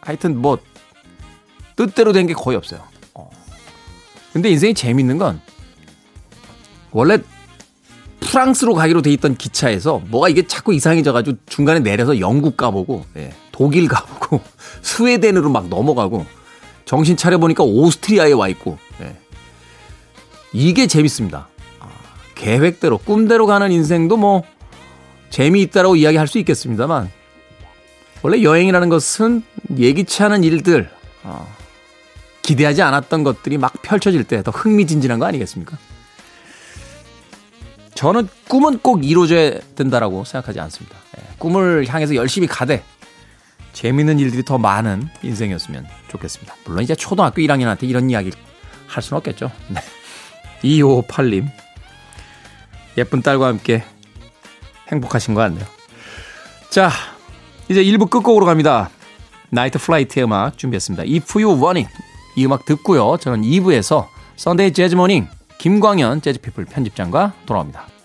하여튼 0.00 0.36
뭐 0.38 0.58
뜻대로 1.76 2.12
된 2.12 2.26
게 2.26 2.34
거의 2.34 2.56
없어요. 2.56 2.82
어. 3.14 3.30
근데 4.32 4.50
인생이 4.50 4.74
재밌는 4.74 5.18
건 5.18 5.40
원래 6.92 7.18
프랑스로 8.20 8.74
가기로 8.74 9.02
돼 9.02 9.10
있던 9.12 9.36
기차에서 9.36 10.02
뭐가 10.08 10.28
이게 10.28 10.46
자꾸 10.46 10.74
이상해져가지고 10.74 11.38
중간에 11.46 11.80
내려서 11.80 12.20
영국 12.20 12.56
가보고 12.56 13.04
예, 13.16 13.32
독일 13.52 13.88
가보고 13.88 14.40
스웨덴으로 14.82 15.50
막 15.50 15.68
넘어가고 15.68 16.26
정신 16.84 17.16
차려보니까 17.16 17.64
오스트리아에 17.64 18.32
와 18.32 18.48
있고 18.48 18.78
예. 19.00 19.16
이게 20.52 20.86
재밌습니다. 20.86 21.48
아, 21.78 21.88
계획대로 22.34 22.98
꿈대로 22.98 23.46
가는 23.46 23.70
인생도 23.72 24.16
뭐 24.16 24.42
재미있다라고 25.30 25.96
이야기할 25.96 26.26
수 26.26 26.38
있겠습니다만 26.38 27.10
원래 28.22 28.42
여행이라는 28.42 28.88
것은 28.88 29.42
예기치 29.78 30.22
않은 30.24 30.44
일들 30.44 30.90
어, 31.22 31.46
기대하지 32.42 32.82
않았던 32.82 33.22
것들이 33.22 33.58
막 33.58 33.72
펼쳐질 33.82 34.24
때 34.24 34.42
더 34.42 34.50
흥미진진한 34.50 35.18
거 35.18 35.26
아니겠습니까? 35.26 35.78
저는 38.00 38.30
꿈은 38.48 38.78
꼭 38.78 39.04
이루어져야 39.04 39.60
된다라고 39.74 40.24
생각하지 40.24 40.58
않습니다. 40.58 40.96
예, 41.18 41.34
꿈을 41.36 41.86
향해서 41.86 42.14
열심히 42.14 42.46
가되 42.46 42.82
재밌는 43.74 44.18
일들이 44.18 44.42
더 44.42 44.56
많은 44.56 45.06
인생이었으면 45.22 45.86
좋겠습니다. 46.08 46.54
물론 46.64 46.82
이제 46.82 46.94
초등학교 46.94 47.42
1학년한테 47.42 47.82
이런 47.82 48.08
이야기 48.08 48.30
할 48.86 49.02
수는 49.02 49.18
없겠죠. 49.18 49.52
네. 49.68 49.82
2558님. 50.62 51.46
예쁜 52.96 53.20
딸과 53.20 53.48
함께 53.48 53.84
행복하신 54.90 55.34
것 55.34 55.42
같네요. 55.42 55.66
자, 56.70 56.90
이제 57.68 57.84
1부 57.84 58.08
끝곡으로 58.08 58.46
갑니다. 58.46 58.88
나이트 59.50 59.78
플라이트의 59.78 60.24
음악 60.24 60.56
준비했습니다. 60.56 61.02
If 61.02 61.38
You 61.38 61.62
Want 61.62 61.82
It. 61.82 61.92
이 62.36 62.46
음악 62.46 62.64
듣고요. 62.64 63.18
저는 63.18 63.42
2부에서 63.42 64.06
Sunday 64.36 64.72
재즈 64.72 64.94
Morning 64.94 65.28
김광현 65.60 66.22
재즈피플 66.22 66.64
편집장과 66.64 67.34
돌아옵니다. 67.44 67.99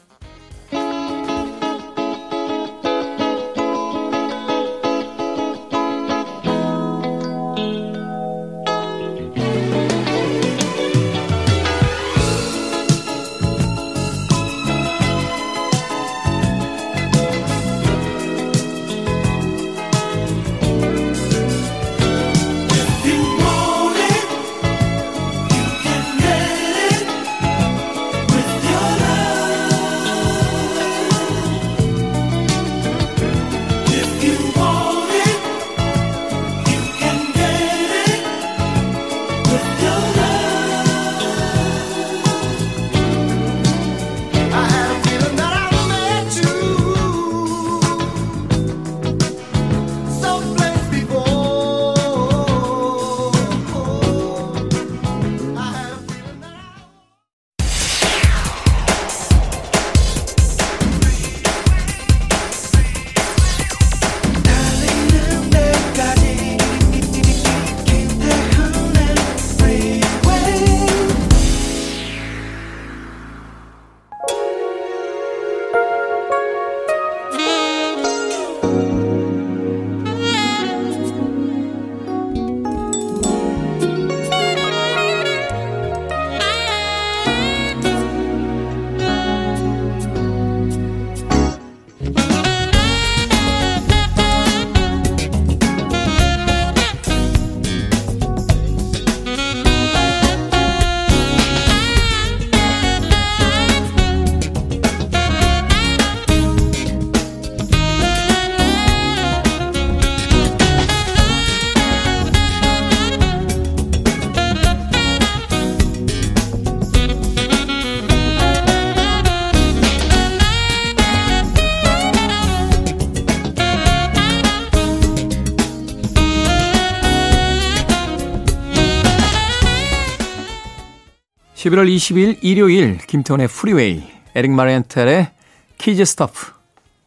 11월 131.75 131.93
20일 131.93 132.37
일요일 132.41 132.97
김태훈의 132.97 133.47
프리웨이 133.47 134.03
에릭 134.33 134.51
마리엔탈의 134.51 135.31
Kid's 135.77 136.05
Stuff 136.05 136.53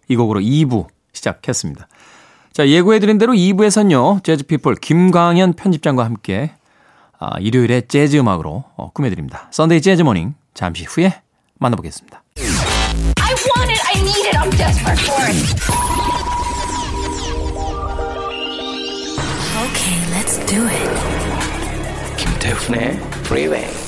이 0.09 0.17
곡으로 0.17 0.41
2부 0.41 0.87
시작했습니다. 1.13 1.89
자 2.53 2.69
예고해드린 2.69 3.19
대로 3.19 3.33
2부에선요 3.33 4.23
재즈피플 4.25 4.77
김광현 4.77 5.55
편집장과 5.55 6.05
함께 6.05 6.53
아, 7.19 7.39
일요일에 7.41 7.83
재즈 7.83 8.17
음악으로 8.19 8.65
어, 8.77 8.91
꾸며드립니다. 8.93 9.49
Sunday 9.51 9.81
재즈 9.81 10.03
Morning 10.03 10.35
잠시 10.55 10.85
후에 10.85 11.23
만나보겠습니다. 11.59 12.23
I 12.37 13.35
want 13.57 13.73
it. 13.73 13.81
I 13.87 14.01
need 14.01 14.29
it. 14.29 14.37
I'm 14.37 14.51
desperate 14.51 15.01
for 15.01 15.25
it. 15.27 15.39
Okay, 19.65 19.97
let's 20.13 20.39
do 20.47 20.67
it. 20.69 20.89
김태훈의 22.17 22.97
Freeway. 23.25 23.88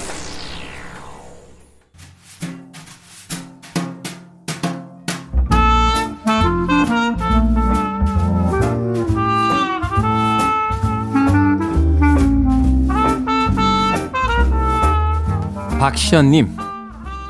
박시연님, 15.81 16.57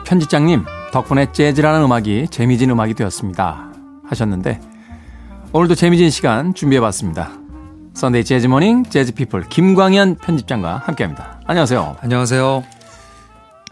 편집장님, 0.05 0.65
덕분에 0.91 1.31
재즈라는 1.31 1.85
음악이 1.85 2.27
재미진 2.33 2.71
음악이 2.71 2.95
되었습니다. 2.95 3.73
하셨는데, 4.09 4.61
오늘도 5.53 5.77
재미진 5.77 6.11
시간 6.11 6.53
준비해봤습니다. 6.53 7.31
Sunday 7.95 8.25
재즈 8.25 8.49
Morning 8.49 8.87
재즈 8.87 9.15
피플 9.15 9.49
김광현 9.51 10.17
편집장과 10.17 10.79
함께 10.79 11.05
합니다. 11.05 11.41
안녕하세요. 11.47 11.99
안녕하세요. 12.01 12.65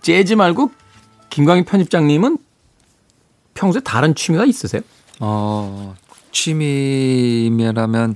재즈 0.01 0.35
말고 0.35 0.71
김광현 1.31 1.65
편집장님은 1.65 2.39
평소에 3.55 3.81
다른 3.85 4.15
취미가 4.15 4.45
있으세요? 4.45 4.83
어, 5.19 5.97
취미라면, 6.31 8.15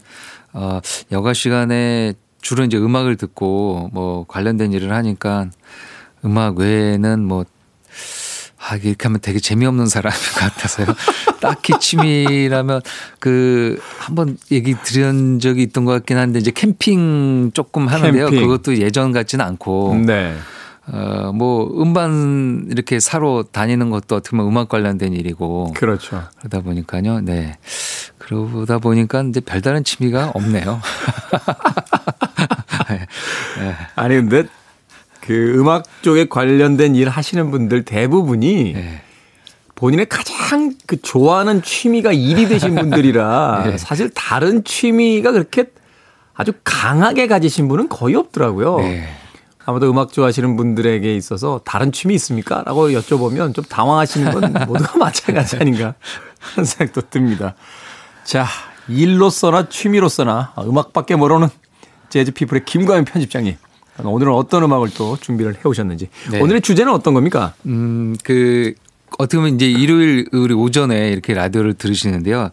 어, 0.52 0.78
여가 1.10 1.32
시간에 1.32 2.14
주로 2.40 2.62
이제 2.62 2.76
음악을 2.76 3.16
듣고 3.16 3.90
뭐 3.92 4.24
관련된 4.28 4.72
일을 4.72 4.92
하니까 4.92 5.48
음악 6.24 6.58
외에는 6.58 7.24
뭐, 7.24 7.44
아, 8.58 8.76
이렇게 8.76 9.04
하면 9.04 9.20
되게 9.20 9.40
재미없는 9.40 9.86
사람인 9.86 10.18
것 10.34 10.40
같아서요. 10.40 10.86
딱히 11.40 11.72
취미라면 11.80 12.80
그 13.18 13.80
한번 13.98 14.38
얘기 14.52 14.74
드린 14.84 15.40
적이 15.40 15.62
있던 15.64 15.84
것 15.84 15.92
같긴 15.92 16.16
한데 16.16 16.38
이제 16.38 16.52
캠핑 16.52 17.50
조금 17.54 17.88
하는데요. 17.88 18.30
캠핑. 18.30 18.40
그것도 18.40 18.78
예전 18.78 19.12
같지는 19.12 19.44
않고. 19.44 19.96
네. 20.06 20.36
어, 20.86 21.30
뭐 21.32 21.70
음반 21.80 22.66
이렇게 22.70 22.98
사러 22.98 23.44
다니는 23.50 23.90
것도 23.90 24.16
어떻게 24.16 24.36
보면 24.36 24.50
음악 24.50 24.68
관련된 24.68 25.12
일이고. 25.12 25.72
그렇죠. 25.74 26.22
그러다 26.38 26.60
보니까요. 26.60 27.20
네. 27.20 27.56
그러다 28.18 28.78
보니까 28.78 29.22
이제 29.22 29.40
별다른 29.40 29.84
취미가 29.84 30.32
없네요. 30.34 30.80
아니, 33.96 34.16
근데 34.16 34.44
그 35.22 35.54
음악 35.56 35.84
쪽에 36.02 36.26
관련된 36.28 36.96
일 36.96 37.08
하시는 37.08 37.50
분들 37.50 37.84
대부분이 37.84 38.72
네. 38.74 39.02
본인의 39.76 40.06
가장 40.06 40.74
그 40.86 41.00
좋아하는 41.00 41.62
취미가 41.62 42.12
일이 42.12 42.48
되신 42.48 42.74
분들이라 42.74 43.62
네. 43.70 43.78
사실 43.78 44.10
다른 44.14 44.64
취미가 44.64 45.32
그렇게 45.32 45.66
아주 46.34 46.52
강하게 46.64 47.28
가지신 47.28 47.68
분은 47.68 47.88
거의 47.88 48.16
없더라고요. 48.16 48.78
네. 48.78 49.08
아마도 49.64 49.88
음악 49.88 50.12
좋아하시는 50.12 50.56
분들에게 50.56 51.14
있어서 51.14 51.60
다른 51.64 51.92
취미 51.92 52.14
있습니까? 52.14 52.64
라고 52.66 52.88
여쭤보면 52.88 53.54
좀 53.54 53.64
당황하시는 53.64 54.32
건 54.32 54.52
모두가 54.66 54.98
마찬가지 54.98 55.56
아닌가 55.56 55.94
하는 56.40 56.64
생각도 56.64 57.02
듭니다. 57.10 57.54
자, 58.24 58.46
일로서나 58.88 59.68
취미로서나 59.68 60.54
음악밖에 60.58 61.14
모르는 61.14 61.48
재즈 62.08 62.32
피플의 62.32 62.64
김광현 62.64 63.04
편집장님. 63.04 63.56
오늘은 64.02 64.32
어떤 64.32 64.62
음악을 64.62 64.90
또 64.96 65.16
준비를 65.16 65.54
해 65.54 65.60
오셨는지. 65.64 66.08
네. 66.30 66.40
오늘의 66.40 66.62
주제는 66.62 66.92
어떤 66.92 67.14
겁니까? 67.14 67.54
음, 67.66 68.16
그, 68.24 68.74
어떻게 69.18 69.36
보면 69.36 69.56
이제 69.56 69.70
일요일 69.70 70.26
우리 70.32 70.54
오전에 70.54 71.10
이렇게 71.10 71.34
라디오를 71.34 71.74
들으시는데요. 71.74 72.50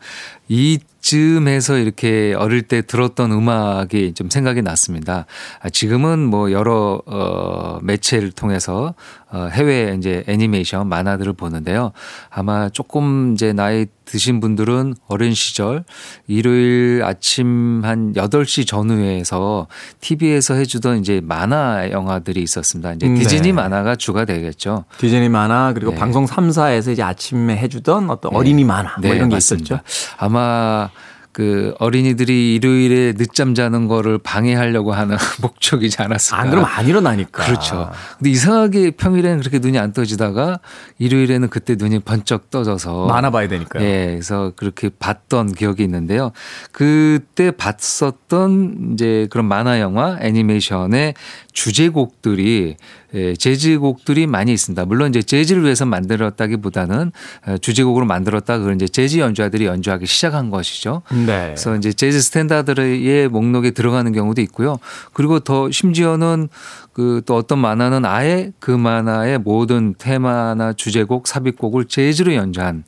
이쯤에서 0.49 1.77
이렇게 1.77 2.33
어릴 2.37 2.63
때 2.63 2.81
들었던 2.81 3.31
음악이 3.31 4.13
좀 4.13 4.29
생각이 4.29 4.61
났습니다. 4.61 5.25
아, 5.61 5.69
지금은 5.69 6.19
뭐 6.19 6.51
여러 6.51 7.01
어 7.05 7.79
매체를 7.81 8.31
통해서 8.31 8.93
어 9.18 9.18
해외 9.51 9.95
이제 9.97 10.23
애니메이션 10.27 10.87
만화들을 10.87 11.33
보는데요. 11.33 11.91
아마 12.29 12.69
조금 12.69 13.33
이제 13.33 13.53
나이 13.53 13.85
드신 14.05 14.39
분들은 14.39 14.95
어린 15.07 15.33
시절 15.35 15.83
일요일 16.27 17.03
아침 17.03 17.81
한 17.83 18.13
8시 18.13 18.65
전후에서 18.65 19.67
TV에서 20.01 20.55
해주던 20.55 20.99
이제 20.99 21.21
만화 21.23 21.91
영화들이 21.91 22.41
있었습니다. 22.41 22.93
이제 22.93 23.07
네. 23.07 23.19
디즈니 23.19 23.51
만화가 23.51 23.97
주가 23.97 24.25
되겠죠. 24.25 24.85
디즈니 24.97 25.29
만화 25.29 25.73
그리고 25.73 25.91
네. 25.91 25.97
방송 25.97 26.25
3사에서 26.25 26.91
이제 26.91 27.03
아침에 27.03 27.55
해주던 27.57 28.09
어떤 28.09 28.35
어린이 28.35 28.63
만화 28.63 28.95
뭐 28.99 29.13
이런 29.13 29.29
게 29.29 29.37
있었죠. 29.37 29.79
아마 30.17 30.89
그 31.31 31.75
어린이들이 31.79 32.55
일요일에 32.55 33.13
늦잠 33.13 33.53
자는 33.53 33.87
거를 33.87 34.17
방해하려고 34.17 34.93
하는 34.93 35.15
목적이지 35.41 36.01
않았을까. 36.01 36.41
안 36.41 36.49
그러면 36.49 36.69
안 36.73 36.87
일어나니까. 36.87 37.45
그렇죠. 37.45 37.91
근데 38.17 38.31
이상하게 38.31 38.91
평일에는 38.91 39.39
그렇게 39.39 39.59
눈이 39.59 39.77
안 39.77 39.93
떠지다가 39.93 40.59
일요일에는 40.97 41.49
그때 41.49 41.75
눈이 41.77 41.99
번쩍 41.99 42.49
떠져서 42.49 43.05
만화 43.07 43.29
봐야 43.29 43.47
되니까요. 43.47 43.83
예, 43.83 44.07
그래서 44.11 44.53
그렇게 44.55 44.89
봤던 44.89 45.53
기억이 45.53 45.83
있는데요. 45.83 46.31
그때 46.71 47.51
봤었던 47.51 48.91
이제 48.93 49.27
그런 49.29 49.45
만화 49.45 49.79
영화 49.79 50.17
애니메이션의 50.21 51.13
주제곡들이 51.53 52.77
예, 53.13 53.35
재즈곡들이 53.35 54.27
많이 54.27 54.51
있습니다. 54.53 54.85
물론 54.85 55.09
이제 55.09 55.21
재즈를 55.21 55.63
위해서 55.63 55.85
만들었다기보다는 55.85 57.11
어, 57.47 57.57
주제곡으로 57.57 58.05
만들었다 58.05 58.57
그걸 58.57 58.75
이제 58.75 58.87
재즈 58.87 59.17
연주자들이 59.17 59.65
연주하기 59.65 60.05
시작한 60.05 60.49
것이죠. 60.49 61.03
네. 61.11 61.47
그래서 61.47 61.75
이제 61.75 61.93
재즈 61.93 62.21
스탠다드의 62.21 63.29
목록에 63.29 63.71
들어가는 63.71 64.11
경우도 64.11 64.41
있고요. 64.41 64.79
그리고 65.13 65.39
더 65.39 65.71
심지어는 65.71 66.49
그 66.93 67.19
또 67.25 67.35
어떤 67.35 67.59
만화는 67.59 68.05
아예 68.05 68.51
그 68.59 68.71
만화의 68.71 69.39
모든 69.39 69.93
테마나 69.97 70.73
주제곡, 70.73 71.27
삽입곡을 71.27 71.85
재즈로 71.85 72.33
연주한 72.33 72.83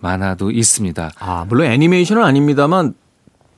만화도 0.00 0.50
있습니다. 0.50 1.12
아, 1.18 1.46
물론 1.48 1.66
애니메이션은 1.66 2.22
아닙니다만 2.22 2.94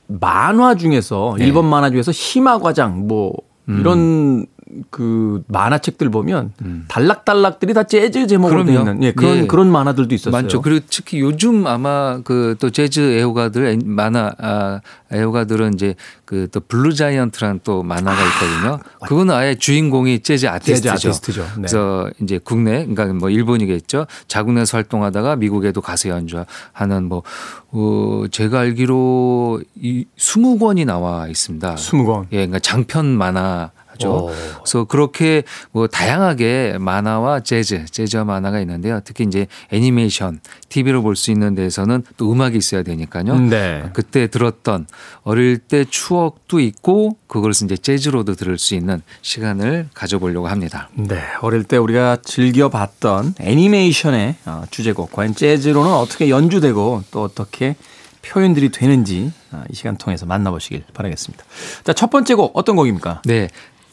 만화 0.07 0.75
중에서 0.75 1.35
네. 1.37 1.45
일본 1.45 1.65
만화 1.65 1.89
중에서 1.89 2.11
시마 2.13 2.59
과장 2.59 3.07
뭐 3.07 3.33
이런 3.67 4.45
그 4.89 5.43
만화책들 5.47 6.09
보면 6.09 6.53
단락단락들이 6.87 7.73
다 7.73 7.83
재즈 7.83 8.27
제목으로 8.27 8.65
되어 8.65 8.81
음. 8.81 8.87
있는 8.87 9.03
예, 9.03 9.11
그런 9.11 9.37
예. 9.37 9.47
그런 9.47 9.71
만화들도 9.71 10.13
있었어요. 10.13 10.31
많죠. 10.41 10.61
그리고 10.61 10.85
특히 10.89 11.19
요즘 11.19 11.65
아마 11.67 12.19
그 12.23 12.55
또 12.59 12.69
재즈 12.69 13.17
애호가들 13.19 13.65
애- 13.67 13.77
만화 13.85 14.31
아, 14.39 14.81
애호가들은 15.13 15.73
이제 15.75 15.95
그 16.25 16.47
또 16.51 16.59
블루 16.59 16.93
자이언트라는 16.95 17.61
또 17.63 17.83
만화가 17.83 18.17
있거든요. 18.27 18.79
그거는 19.07 19.33
아예 19.33 19.55
주인공이 19.55 20.19
재즈 20.19 20.45
아티스트죠. 20.47 20.91
아티스트죠. 20.91 21.41
네. 21.43 21.47
그래서 21.55 22.09
이제 22.21 22.39
국내 22.43 22.85
그러니까 22.85 23.05
뭐 23.13 23.29
일본이겠죠. 23.29 24.07
자국내에서 24.27 24.77
활동하다가 24.77 25.35
미국에도 25.37 25.81
가서 25.81 26.09
연주하는 26.09 27.03
뭐 27.07 27.23
어, 27.71 28.23
제가 28.31 28.59
알기로 28.61 29.61
이 29.75 30.05
20권이 30.17 30.85
나와 30.85 31.27
있습니다. 31.27 31.77
스무 31.77 32.05
권. 32.05 32.23
예, 32.31 32.37
그러니까 32.37 32.59
장편 32.59 33.05
만화 33.05 33.71
죠 33.97 34.11
오. 34.11 34.31
그래서 34.63 34.83
그렇게 34.85 35.43
뭐 35.71 35.87
다양하게 35.87 36.77
만화와 36.79 37.41
재즈, 37.41 37.85
재즈와 37.85 38.23
만화가 38.23 38.59
있는데요. 38.61 38.99
특히 39.03 39.23
이제 39.25 39.47
애니메이션, 39.71 40.39
TV로 40.69 41.01
볼 41.01 41.15
수 41.17 41.31
있는 41.31 41.55
데서는 41.55 42.03
또 42.15 42.31
음악이 42.31 42.57
있어야 42.57 42.83
되니까요. 42.83 43.39
네. 43.39 43.83
그때 43.93 44.27
들었던 44.27 44.85
어릴 45.23 45.57
때 45.57 45.83
추억도 45.83 46.59
있고 46.59 47.17
그것을 47.27 47.65
이제 47.65 47.75
재즈로도 47.75 48.35
들을 48.35 48.57
수 48.57 48.75
있는 48.75 49.01
시간을 49.21 49.89
가져보려고 49.93 50.47
합니다. 50.47 50.89
네, 50.93 51.21
어릴 51.41 51.63
때 51.63 51.77
우리가 51.77 52.17
즐겨 52.23 52.69
봤던 52.69 53.35
애니메이션의 53.39 54.35
어, 54.45 54.63
주제곡 54.69 55.11
과연 55.11 55.33
재즈로는 55.35 55.91
어떻게 55.91 56.29
연주되고 56.29 57.03
또 57.11 57.23
어떻게 57.23 57.75
표현들이 58.21 58.69
되는지 58.69 59.31
아, 59.51 59.63
이 59.69 59.75
시간 59.75 59.97
통해서 59.97 60.25
만나보시길 60.25 60.83
바라겠습니다. 60.93 61.43
자, 61.83 61.93
첫 61.93 62.09
번째 62.09 62.35
곡 62.35 62.51
어떤 62.55 62.75
곡입니까? 62.75 63.21
네. 63.25 63.47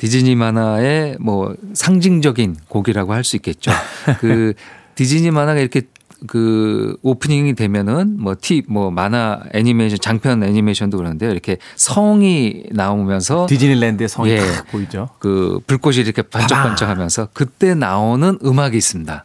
디즈니 0.04 0.34
만화의 0.36 1.16
뭐 1.18 1.54
상징적인 1.72 2.56
곡이라고 2.68 3.14
할 3.14 3.24
수 3.24 3.36
있겠죠. 3.36 3.70
그 4.20 4.52
디즈니 4.96 5.30
만화가 5.30 5.58
이렇게 5.58 5.80
그 6.26 6.98
오프닝이 7.00 7.54
되면은 7.54 8.16
뭐 8.20 8.34
티, 8.38 8.62
뭐 8.68 8.90
만화 8.90 9.40
애니메이션, 9.54 9.98
장편 9.98 10.42
애니메이션도 10.42 10.98
그런데 10.98 11.30
이렇게 11.30 11.56
성이 11.76 12.64
나오면서 12.70 13.46
디즈니랜드의 13.48 14.08
성이 14.10 14.30
예. 14.32 14.40
탁 14.40 14.66
보이죠. 14.70 15.08
그 15.20 15.60
불꽃이 15.66 15.96
이렇게 15.96 16.20
반짝반짝하면서 16.20 17.28
그때 17.32 17.74
나오는 17.74 18.38
음악이 18.44 18.76
있습니다. 18.76 19.24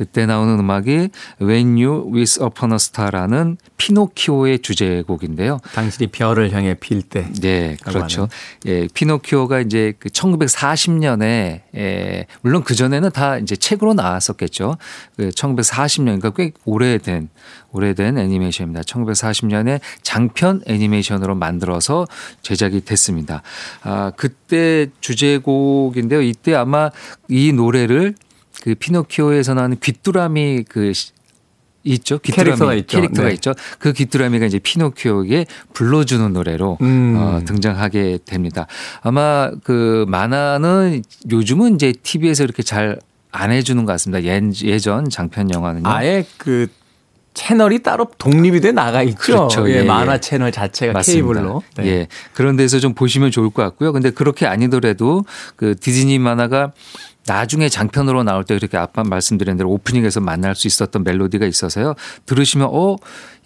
그때 0.00 0.24
나오는 0.24 0.58
음악이 0.58 1.10
When 1.42 1.76
You 1.76 2.10
Wish 2.10 2.42
Upon 2.42 2.72
a 2.72 2.76
Star라는 2.76 3.58
피노키오의 3.76 4.60
주제곡인데요. 4.60 5.58
당신이 5.74 6.06
별을 6.06 6.52
향해 6.54 6.72
필 6.72 7.02
때. 7.02 7.30
네, 7.42 7.76
그렇죠. 7.82 8.30
예, 8.64 8.88
피노키오가 8.94 9.60
이제 9.60 9.92
그 9.98 10.08
1940년에 10.08 11.60
예, 11.76 12.26
물론 12.40 12.64
그 12.64 12.74
전에는 12.74 13.10
다 13.10 13.36
이제 13.36 13.56
책으로 13.56 13.92
나왔었겠죠. 13.92 14.78
그 15.18 15.28
1940년, 15.28 16.18
그러니까 16.18 16.30
꽤 16.30 16.52
오래된 16.64 17.28
오래된 17.72 18.16
애니메이션입니다. 18.16 18.80
1940년에 18.80 19.80
장편 20.00 20.62
애니메이션으로 20.66 21.34
만들어서 21.34 22.06
제작이 22.40 22.86
됐습니다. 22.86 23.42
아, 23.82 24.12
그때 24.16 24.86
주제곡인데요. 25.02 26.22
이때 26.22 26.54
아마 26.54 26.90
이 27.28 27.52
노래를 27.52 28.14
그 28.62 28.74
피노키오에서 28.74 29.54
나오는 29.54 29.76
귀뚜라미 29.80 30.64
그 30.68 30.92
시- 30.92 31.12
있죠. 31.82 32.18
귀뚜라미 32.18 32.44
캐릭터가 32.50 32.74
있죠. 32.74 32.96
캐릭터가 33.00 33.28
네. 33.28 33.34
있죠. 33.34 33.54
그 33.78 33.92
귀뚜라미가 33.94 34.44
이제 34.46 34.58
피노키오에게 34.58 35.46
불러주는 35.72 36.30
노래로 36.32 36.76
음. 36.82 37.14
어, 37.16 37.40
등장하게 37.46 38.18
됩니다. 38.26 38.66
아마 39.02 39.50
그 39.64 40.04
만화는 40.08 41.02
요즘은 41.30 41.76
이제 41.76 41.92
TV에서 42.02 42.44
이렇게 42.44 42.62
잘 42.62 42.98
안 43.32 43.52
해주는 43.52 43.84
것 43.86 43.92
같습니다. 43.92 44.24
예, 44.24 44.40
예전 44.64 45.08
장편 45.08 45.52
영화는요. 45.54 45.88
아예 45.88 46.26
그 46.36 46.66
채널이 47.32 47.84
따로 47.84 48.08
독립이 48.18 48.60
돼 48.60 48.72
나가 48.72 49.04
있죠. 49.04 49.16
그렇죠. 49.18 49.70
예, 49.70 49.74
예, 49.74 49.78
예. 49.78 49.82
만화 49.84 50.18
채널 50.18 50.50
자체가 50.50 50.92
맞습니다. 50.94 51.32
케이블로. 51.32 51.62
네. 51.76 51.86
예. 51.86 52.08
그런 52.34 52.56
데서 52.56 52.80
좀 52.80 52.92
보시면 52.92 53.30
좋을 53.30 53.50
것 53.50 53.62
같고요. 53.62 53.92
근데 53.92 54.10
그렇게 54.10 54.46
아니더라도 54.46 55.24
그 55.54 55.76
디즈니 55.78 56.18
만화가 56.18 56.72
나중에 57.26 57.68
장편으로 57.68 58.22
나올 58.22 58.44
때 58.44 58.56
그렇게 58.56 58.76
아까 58.76 59.04
말씀드린 59.04 59.56
대로 59.56 59.70
오프닝에서 59.70 60.20
만날 60.20 60.54
수 60.54 60.66
있었던 60.66 61.04
멜로디가 61.04 61.46
있어서요. 61.46 61.94
들으시면 62.26 62.68
어 62.70 62.96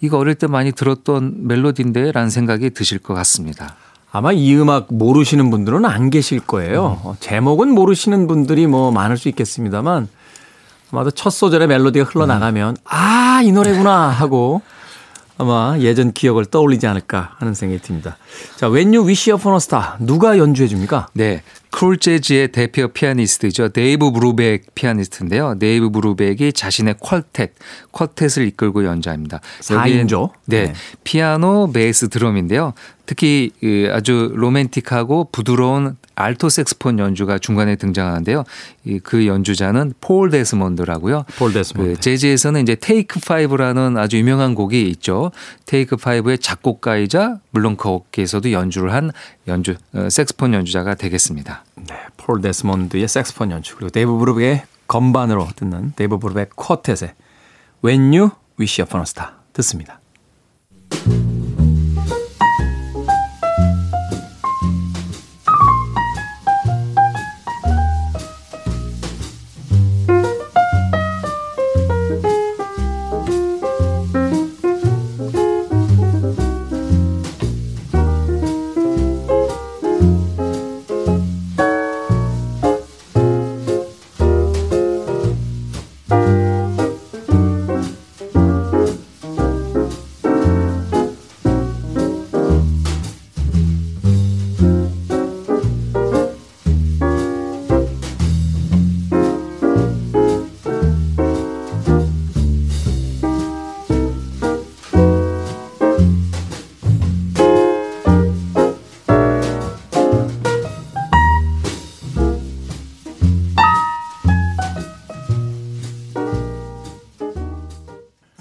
이거 0.01 0.17
어릴 0.17 0.35
때 0.35 0.47
많이 0.47 0.71
들었던 0.71 1.47
멜로디인데라는 1.47 2.29
생각이 2.29 2.71
드실 2.71 2.99
것 2.99 3.13
같습니다. 3.13 3.75
아마 4.11 4.31
이 4.31 4.55
음악 4.55 4.87
모르시는 4.89 5.49
분들은 5.49 5.83
안 5.85 6.09
계실 6.09 6.39
거예요. 6.39 6.99
음. 7.03 7.07
어, 7.09 7.15
제목은 7.19 7.69
모르시는 7.69 8.27
분들이 8.27 8.65
뭐 8.65 8.91
많을 8.91 9.17
수 9.17 9.27
있겠습니다만 9.27 10.07
아마도 10.91 11.11
첫 11.11 11.31
소절의 11.31 11.67
멜로디가 11.67 12.05
흘러나가면 12.05 12.77
아, 12.85 13.41
이 13.43 13.51
노래구나 13.51 14.09
하고 14.09 14.61
아마 15.37 15.75
예전 15.79 16.13
기억을 16.13 16.45
떠올리지 16.45 16.87
않을까 16.87 17.33
하는 17.37 17.53
생각이 17.53 17.81
듭니다. 17.81 18.17
자, 18.55 18.69
When 18.69 18.93
You 18.95 19.05
Wish 19.05 19.29
Upon 19.31 19.53
a 19.53 19.57
Star 19.57 19.97
누가 19.99 20.37
연주해 20.37 20.69
줍니까? 20.69 21.07
네. 21.13 21.43
쿨 21.75 21.97
재즈의 21.97 22.53
대표 22.53 22.87
피아니스트죠. 22.87 23.67
데이브 23.69 24.11
브루백 24.13 24.75
피아니스트인데요. 24.75 25.59
데이브 25.59 25.89
브루백이 25.89 26.53
자신의 26.53 26.95
퀄텟, 26.95 27.49
퀄텟을 27.91 28.47
이끌고 28.47 28.85
연주합니다. 28.85 29.41
여기엔- 29.59 30.07
4인조. 30.07 30.29
네. 30.45 30.67
네. 30.67 30.73
피아노, 31.03 31.69
베이스, 31.73 32.07
드럼인데요. 32.07 32.73
특히 33.05 33.51
그 33.59 33.89
아주 33.91 34.31
로맨틱하고 34.35 35.29
부드러운 35.31 35.97
알토 36.15 36.49
색스폰 36.49 36.97
연주가 36.99 37.37
중간에 37.37 37.75
등장하는데요. 37.75 38.45
이그 38.85 39.27
연주자는 39.27 39.93
폴 40.01 40.29
데스몬드라고요. 40.29 41.25
폴 41.37 41.53
데스몬드. 41.53 41.93
그 41.93 41.99
재즈에서는 41.99 42.61
이제 42.61 42.75
테이크 42.75 43.19
파이브라는 43.19 43.97
아주 43.97 44.17
유명한 44.17 44.55
곡이 44.55 44.89
있죠. 44.91 45.31
테이크 45.65 45.97
파이브의 45.97 46.39
작곡가이자 46.39 47.39
물론 47.51 47.75
거기에서도 47.75 48.51
연주를 48.51 48.93
한 48.93 49.11
연주 49.47 49.75
어, 49.93 50.09
색스폰 50.09 50.53
연주자가 50.53 50.95
되겠습니다. 50.95 51.65
네, 51.87 51.95
폴 52.17 52.41
데스몬드의 52.41 53.07
색스폰 53.07 53.51
연주 53.51 53.75
그리고 53.75 53.89
데이브 53.89 54.17
브루백의 54.17 54.63
건반으로 54.87 55.47
듣는 55.55 55.93
데이브 55.95 56.17
브루백 56.19 56.55
쿼텟의 56.55 57.11
When 57.83 58.13
You 58.13 58.29
Wish 58.59 58.81
Upon 58.81 59.01
a 59.01 59.03
Star 59.03 59.31
듣습니다. 59.53 59.99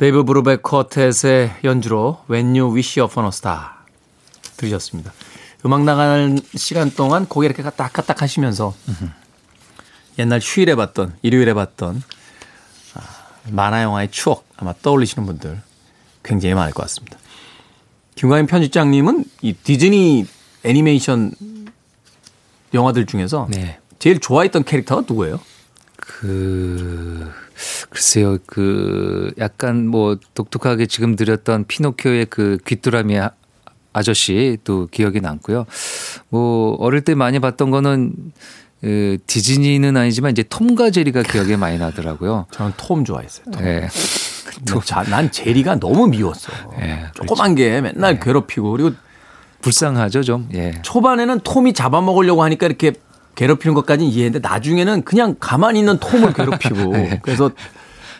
데이브 0.04 0.24
브루백 0.24 0.62
쿼텟의 0.62 1.64
연주로 1.64 2.22
When 2.30 2.48
You 2.48 2.74
Wish 2.74 3.00
Upon 3.00 3.24
a 3.24 3.28
Star 3.28 3.58
들으셨습니다. 4.58 5.14
음악 5.64 5.84
나가는 5.84 6.38
시간 6.56 6.90
동안 6.90 7.24
고개 7.24 7.46
이렇게 7.46 7.62
까딱까딱 7.62 8.20
하시면서 8.20 8.74
옛날 10.18 10.40
휴일에 10.42 10.74
봤던 10.74 11.14
일요일에 11.22 11.54
봤던 11.54 12.02
아, 12.92 13.00
만화 13.48 13.82
영화의 13.82 14.10
추억 14.10 14.46
아마 14.58 14.74
떠올리시는 14.82 15.24
분들 15.24 15.62
굉장히 16.22 16.54
많을 16.54 16.74
것 16.74 16.82
같습니다. 16.82 17.16
김광인 18.14 18.46
편집장님은 18.46 19.24
이 19.40 19.54
디즈니 19.54 20.26
애니메이션 20.64 21.32
영화들 22.74 23.06
중에서 23.06 23.48
네. 23.50 23.80
제일 23.98 24.20
좋아했던 24.20 24.64
캐릭터가 24.64 25.04
누구예요? 25.08 25.40
그 25.96 27.32
글쎄요 27.90 28.38
그 28.46 29.32
약간 29.38 29.86
뭐 29.86 30.16
독특하게 30.34 30.86
지금 30.86 31.16
드렸던 31.16 31.66
피노키오의 31.66 32.26
그 32.26 32.58
귀뚜라미 32.66 33.18
아- 33.18 33.30
아저씨도 33.92 34.88
기억이 34.90 35.20
남고요. 35.20 35.66
뭐 36.28 36.74
어릴 36.80 37.02
때 37.02 37.14
많이 37.14 37.38
봤던 37.38 37.70
거는 37.70 38.12
그 38.80 39.18
디즈니는 39.26 39.96
아니지만 39.96 40.32
이제 40.32 40.42
톰과 40.42 40.90
제리가 40.90 41.22
기억에 41.22 41.56
많이 41.56 41.78
나더라고요. 41.78 42.46
저는 42.50 42.72
톰 42.76 43.04
좋아했어요. 43.04 43.44
톰. 43.52 43.64
예. 43.64 43.88
또 44.68 44.80
자, 44.80 45.02
난 45.04 45.30
제리가 45.30 45.78
너무 45.80 46.06
미웠어. 46.08 46.52
예, 46.80 47.06
조그만 47.14 47.54
게 47.54 47.80
맨날 47.80 48.20
괴롭히고 48.20 48.70
그리고 48.72 48.90
불쌍하죠 49.62 50.22
좀. 50.22 50.48
예. 50.54 50.80
초반에는 50.82 51.40
톰이 51.40 51.72
잡아먹으려고 51.72 52.42
하니까 52.42 52.66
이렇게 52.66 52.92
괴롭히는 53.34 53.74
것까지는 53.74 54.10
이해했는데 54.10 54.46
나중에는 54.46 55.02
그냥 55.02 55.36
가만히 55.40 55.80
있는 55.80 55.98
톰을 55.98 56.32
괴롭히고 56.34 56.92
네. 56.92 57.20
그래서 57.22 57.50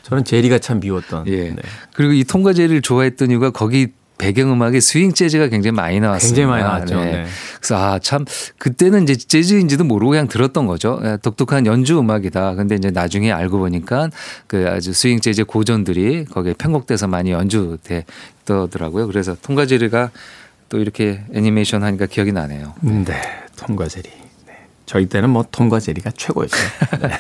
저는 0.02 0.24
제리가 0.24 0.58
참 0.58 0.80
미웠던. 0.80 1.26
예. 1.28 1.50
네. 1.50 1.56
그리고 1.94 2.12
이 2.12 2.24
톰과 2.24 2.52
제리를 2.52 2.80
좋아했던 2.82 3.30
이유가 3.30 3.50
거기 3.50 3.88
배경음악에 4.18 4.78
스윙 4.80 5.12
재즈가 5.12 5.48
굉장히 5.48 5.74
많이 5.74 5.98
나왔어요. 5.98 6.28
굉장히 6.28 6.48
많이 6.48 6.62
나왔죠. 6.62 6.96
네. 6.96 7.26
그래서 7.56 7.76
아, 7.76 7.98
참 7.98 8.24
그때는 8.58 9.02
이제 9.02 9.16
재즈인지도 9.16 9.84
모르고 9.84 10.10
그냥 10.10 10.28
들었던 10.28 10.66
거죠. 10.66 11.00
예, 11.04 11.18
독특한 11.20 11.66
연주 11.66 11.98
음악이다. 11.98 12.54
근데 12.54 12.76
이제 12.76 12.90
나중에 12.90 13.32
알고 13.32 13.58
보니까 13.58 14.10
그 14.46 14.68
아주 14.68 14.92
스윙 14.92 15.20
재즈 15.20 15.44
고전들이 15.44 16.26
거기에 16.26 16.54
편곡돼서 16.54 17.08
많이 17.08 17.32
연주되더라고요. 17.32 19.08
그래서 19.08 19.36
톰과 19.42 19.66
제리가 19.66 20.10
또 20.68 20.78
이렇게 20.78 21.22
애니메이션 21.32 21.82
하니까 21.82 22.06
기억이 22.06 22.32
나네요. 22.32 22.74
네, 22.82 23.20
톰과 23.56 23.88
제리. 23.88 24.23
네. 24.84 24.86
저희 24.86 25.06
때는 25.06 25.30
뭐 25.30 25.44
톰과 25.50 25.80
제리가 25.80 26.10
최고였어요. 26.10 26.70
네. 27.00 27.10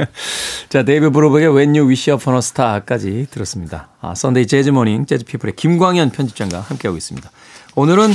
자, 0.68 0.82
데이브 0.82 1.10
브루백의 1.10 1.54
When 1.54 1.76
You 1.76 1.86
Wish 1.88 2.10
Upon 2.10 2.36
a 2.36 2.38
Star까지 2.38 3.28
들었습니다. 3.30 3.88
아, 4.00 4.14
썬데이 4.14 4.46
재즈 4.46 4.70
모닝 4.70 5.06
재즈 5.06 5.24
피플의 5.24 5.54
김광현 5.56 6.10
편집장과 6.10 6.60
함께하고 6.60 6.96
있습니다. 6.96 7.30
오늘은 7.76 8.10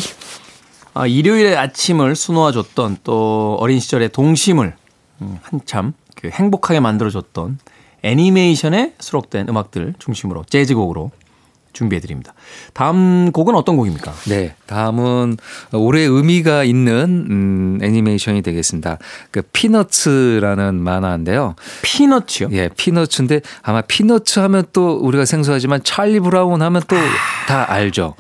아, 0.94 1.08
일요일의 1.08 1.56
아침을 1.56 2.16
수놓아줬던 2.16 2.98
또 3.04 3.58
어린 3.60 3.80
시절의 3.80 4.10
동심을 4.10 4.76
음, 5.22 5.40
한참 5.42 5.94
그 6.16 6.30
행복하게 6.30 6.80
만들어줬던 6.80 7.60
애니메이션에 8.04 8.94
수록된 9.00 9.50
음악들 9.50 9.94
중심으로 10.00 10.46
재즈곡으로 10.50 11.12
준비해 11.80 12.02
드립니다. 12.02 12.34
다음 12.74 13.32
곡은 13.32 13.56
어떤 13.56 13.78
곡입니까? 13.78 14.14
네, 14.28 14.54
다음은 14.66 15.38
올해 15.72 16.02
의미가 16.02 16.66
있는 16.66 17.26
음, 17.30 17.80
애니메이션이 17.82 18.42
되겠습니다. 18.42 18.98
그 19.32 19.42
피너츠라는 19.54 20.76
만화인데요. 20.76 21.56
피너츠요? 21.82 22.50
예, 22.52 22.70
피너츠인데 22.76 23.40
아마 23.62 23.80
피너츠 23.80 24.40
하면 24.40 24.66
또 24.74 24.98
우리가 24.98 25.24
생소하지만 25.24 25.82
찰리 25.86 26.20
브라운 26.20 26.62
하면 26.62 26.82
또 26.88 26.98
다 27.48 27.72
알죠. 27.72 28.16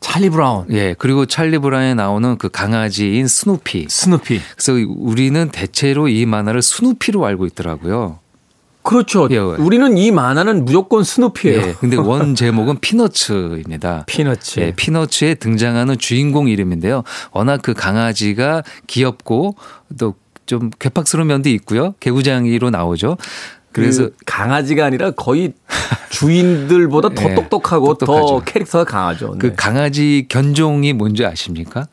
찰리 0.00 0.28
브라운, 0.30 0.66
예, 0.70 0.94
그리고 0.98 1.24
찰리 1.26 1.58
브라운에 1.58 1.94
나오는 1.94 2.36
그 2.36 2.48
강아지인 2.50 3.26
스누피. 3.26 3.86
스누피. 3.88 4.40
그래서 4.54 4.74
우리는 4.88 5.48
대체로 5.48 6.08
이 6.08 6.26
만화를 6.26 6.62
스누피로 6.62 7.24
알고 7.24 7.46
있더라고요. 7.46 8.20
그렇죠. 8.88 9.28
예, 9.30 9.36
예. 9.36 9.40
우리는 9.40 9.96
이 9.98 10.10
만화는 10.10 10.64
무조건 10.64 11.04
스누피예요. 11.04 11.60
예, 11.60 11.74
근데 11.78 11.96
원 11.96 12.34
제목은 12.36 12.80
피너츠입니다. 12.80 14.04
피너츠. 14.06 14.60
예, 14.60 14.72
피너츠에 14.74 15.34
등장하는 15.34 15.98
주인공 15.98 16.48
이름인데요. 16.48 17.04
워낙 17.32 17.60
그 17.62 17.74
강아지가 17.74 18.62
귀엽고 18.86 19.56
또 19.98 20.14
좀 20.48 20.70
괴팍스러운 20.78 21.28
면도 21.28 21.50
있고요. 21.50 21.94
개구장이로 22.00 22.70
나오죠. 22.70 23.18
그래서 23.70 24.04
그 24.04 24.14
강아지가 24.26 24.86
아니라 24.86 25.10
거의 25.12 25.52
주인들보다 26.08 27.10
더 27.10 27.22
예, 27.30 27.34
똑똑하고 27.34 27.98
더 27.98 28.06
똑똑하죠. 28.06 28.42
캐릭터가 28.44 28.84
강하죠. 28.84 29.36
그 29.38 29.48
네. 29.48 29.54
강아지 29.54 30.26
견종이 30.28 30.94
뭔지 30.94 31.24
아십니까? 31.24 31.86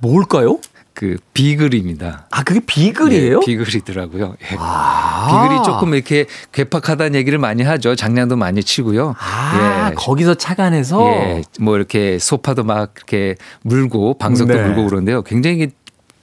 뭘까요? 0.00 0.58
그 0.94 1.16
비글입니다. 1.34 2.26
아 2.30 2.42
그게 2.42 2.60
비글이에요? 2.60 3.40
예, 3.40 3.46
비글이더라고요. 3.46 4.34
예. 4.52 4.56
아. 4.58 5.28
비글이 5.48 5.62
조금 5.64 5.94
이렇게 5.94 6.26
괴팍하다는 6.52 7.14
얘기를 7.14 7.38
많이 7.38 7.62
하죠. 7.62 7.94
장난도 7.94 8.36
많이 8.36 8.62
치고요. 8.62 9.14
아 9.18 9.90
예. 9.90 9.94
거기서 9.94 10.34
착안해서 10.34 11.06
예, 11.06 11.42
뭐 11.60 11.76
이렇게 11.76 12.18
소파도 12.18 12.64
막 12.64 12.92
이렇게 12.96 13.36
물고 13.62 14.18
방석도 14.18 14.54
네. 14.54 14.62
물고 14.62 14.84
그러는데요. 14.84 15.22
굉장히 15.22 15.70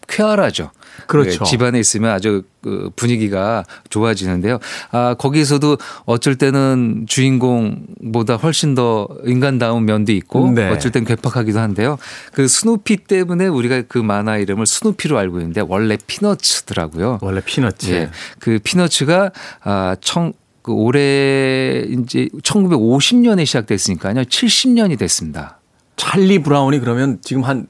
쾌활하죠. 0.08 0.72
그렇죠. 1.06 1.40
예, 1.42 1.50
집안에 1.50 1.80
있으면 1.80 2.12
아주 2.12 2.44
그 2.62 2.90
분위기가 2.96 3.64
좋아지는데요. 3.90 4.60
아, 4.92 5.16
거기서도 5.18 5.78
어쩔 6.06 6.36
때는 6.36 7.06
주인공보다 7.08 8.36
훨씬 8.36 8.74
더 8.74 9.08
인간다운 9.26 9.86
면도 9.86 10.12
있고 10.14 10.52
네. 10.52 10.70
어쩔 10.70 10.92
땐 10.92 11.06
괴팍하기도 11.06 11.60
한데요. 11.60 11.98
그 12.34 12.48
스누피 12.48 12.98
때문에 12.98 13.48
우리가 13.48 13.84
그 13.88 14.00
만화 14.00 14.38
이름을 14.38 14.66
스누피로 14.66 15.18
알고 15.18 15.40
있는데 15.40 15.62
원래 15.66 15.98
피너츠더라고요. 16.08 17.20
원래 17.22 17.42
피너츠. 17.42 17.92
예. 17.92 18.10
그 18.40 18.60
피너츠가 18.64 19.32
아, 19.64 19.96
청, 20.02 20.34
그 20.62 20.74
올해 20.74 21.86
이제 21.88 22.28
1950년에 22.44 23.46
시작됐으니까요. 23.46 24.24
70년이 24.24 24.98
됐습니다. 25.00 25.60
찰리 25.96 26.40
브라운이 26.40 26.80
그러면 26.80 27.20
지금 27.22 27.44
한 27.44 27.68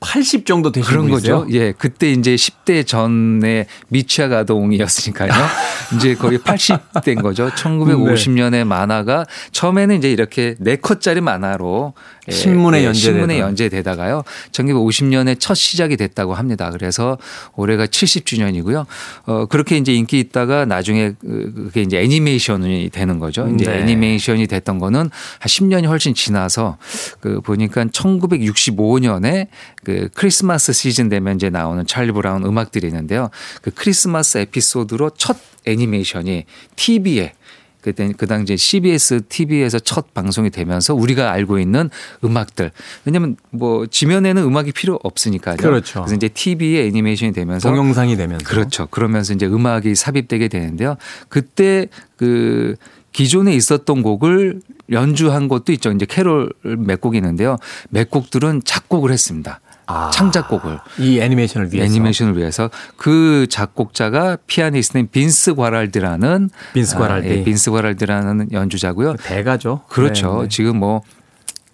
80 0.00 0.46
정도 0.46 0.72
되신 0.72 0.88
그런 0.88 1.08
분이세요? 1.08 1.40
거죠. 1.40 1.52
예. 1.52 1.72
그때 1.72 2.10
이제 2.10 2.34
10대 2.34 2.86
전에 2.86 3.66
미취학 3.88 4.32
아동이었으니까요. 4.32 5.30
이제 5.96 6.14
거의 6.14 6.38
80대인 6.38 7.22
거죠. 7.22 7.50
1950년에 7.50 8.64
만화가 8.64 9.26
처음에는 9.52 9.96
이제 9.96 10.10
이렇게 10.10 10.54
4컷짜리 10.54 11.20
만화로 11.20 11.92
예, 12.19 12.19
신문에 12.30 12.80
예, 12.80 12.84
연재되던. 12.86 13.12
신문에 13.14 13.38
연재되다가요. 13.40 14.22
1950년에 14.52 15.36
첫 15.38 15.54
시작이 15.54 15.96
됐다고 15.96 16.34
합니다. 16.34 16.70
그래서 16.70 17.18
올해가 17.56 17.86
70주년이고요. 17.86 18.86
어 19.26 19.46
그렇게 19.46 19.76
이제 19.76 19.92
인기 19.94 20.18
있다가 20.20 20.64
나중에 20.64 21.12
그- 21.20 21.52
그게 21.54 21.82
이제 21.82 22.00
애니메이션이 22.00 22.90
되는 22.90 23.18
거죠. 23.18 23.48
이제 23.54 23.64
네. 23.70 23.80
애니메이션이 23.80 24.46
됐던 24.46 24.78
거는 24.78 25.00
한 25.00 25.10
10년이 25.40 25.86
훨씬 25.86 26.14
지나서 26.14 26.78
그 27.20 27.40
보니까 27.40 27.84
1965년에 27.86 29.48
그 29.84 30.08
크리스마스 30.14 30.72
시즌 30.72 31.08
되면 31.08 31.36
이제 31.36 31.50
나오는 31.50 31.86
찰리 31.86 32.12
브라운 32.12 32.44
음악들이 32.44 32.86
있는데요. 32.88 33.30
그 33.62 33.70
크리스마스 33.70 34.38
에피소드로 34.38 35.10
첫 35.16 35.36
애니메이션이 35.66 36.44
TV에 36.76 37.32
그때 37.80 38.12
그 38.16 38.26
당시에 38.26 38.56
CBS 38.56 39.22
TV에서 39.28 39.78
첫 39.78 40.12
방송이 40.14 40.50
되면서 40.50 40.94
우리가 40.94 41.30
알고 41.32 41.58
있는 41.58 41.90
음악들 42.24 42.70
왜냐면 43.04 43.36
뭐 43.50 43.86
지면에는 43.86 44.42
음악이 44.42 44.72
필요 44.72 44.98
없으니까요. 45.02 45.56
그렇죠. 45.56 46.02
그래서 46.02 46.14
이제 46.14 46.28
TV에 46.28 46.86
애니메이션이 46.86 47.32
되면서 47.32 47.68
동영상이 47.68 48.16
되면서 48.16 48.44
그렇죠. 48.44 48.86
그러면서 48.86 49.32
이제 49.34 49.46
음악이 49.46 49.94
삽입되게 49.94 50.48
되는데요. 50.48 50.96
그때 51.28 51.88
그 52.16 52.76
기존에 53.12 53.54
있었던 53.54 54.02
곡을 54.02 54.60
연주한 54.90 55.48
것도 55.48 55.72
있죠. 55.72 55.90
이제 55.90 56.06
캐롤 56.06 56.52
몇 56.62 57.00
곡이 57.00 57.18
있는데요. 57.18 57.56
몇 57.88 58.10
곡들은 58.10 58.62
작곡을 58.64 59.10
했습니다. 59.10 59.60
아. 59.90 60.10
창작곡을. 60.10 60.78
이 60.98 61.20
애니메이션을 61.20 61.72
위해서 61.72 61.84
애니메이션을 61.84 62.36
위해서 62.36 62.70
그 62.96 63.46
작곡자가 63.48 64.36
피아니스트인 64.46 65.08
빈스 65.10 65.54
과랄드라는 65.54 66.50
빈스 66.74 66.96
과랄디. 66.96 67.28
아, 67.28 67.30
예, 67.32 67.44
빈스 67.44 67.70
과랄드라는 67.70 68.52
연주자고요. 68.52 69.16
대가죠. 69.16 69.82
그렇죠. 69.88 70.36
네, 70.36 70.42
네. 70.42 70.48
지금 70.48 70.78
뭐 70.78 71.02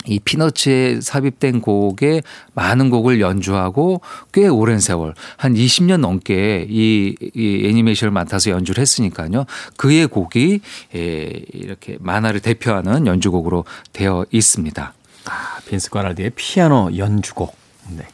이 0.07 0.18
피너츠에 0.20 1.00
삽입된 1.00 1.61
곡에 1.61 2.22
많은 2.55 2.90
곡을 2.90 3.20
연주하고 3.20 4.00
꽤 4.33 4.46
오랜 4.46 4.79
세월 4.79 5.14
한 5.37 5.55
20년 5.55 5.98
넘게 5.98 6.66
이, 6.68 7.14
이 7.35 7.66
애니메이션을 7.66 8.12
맡아서 8.12 8.50
연주를 8.50 8.81
했으니까요. 8.81 9.44
그의 9.76 10.07
곡이 10.07 10.61
예, 10.94 11.31
이렇게 11.52 11.98
만화를 12.00 12.40
대표하는 12.40 13.07
연주곡으로 13.07 13.64
되어 13.92 14.24
있습니다. 14.31 14.94
아, 15.26 15.59
빈스 15.68 15.90
과랄디의 15.90 16.30
피아노 16.36 16.90
연주곡. 16.97 17.57
네. 17.97 18.07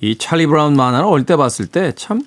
이 0.00 0.18
찰리 0.18 0.46
브라운 0.46 0.74
만화를 0.76 1.06
어릴 1.06 1.24
때 1.26 1.36
봤을 1.36 1.66
때 1.66 1.92
참 1.92 2.20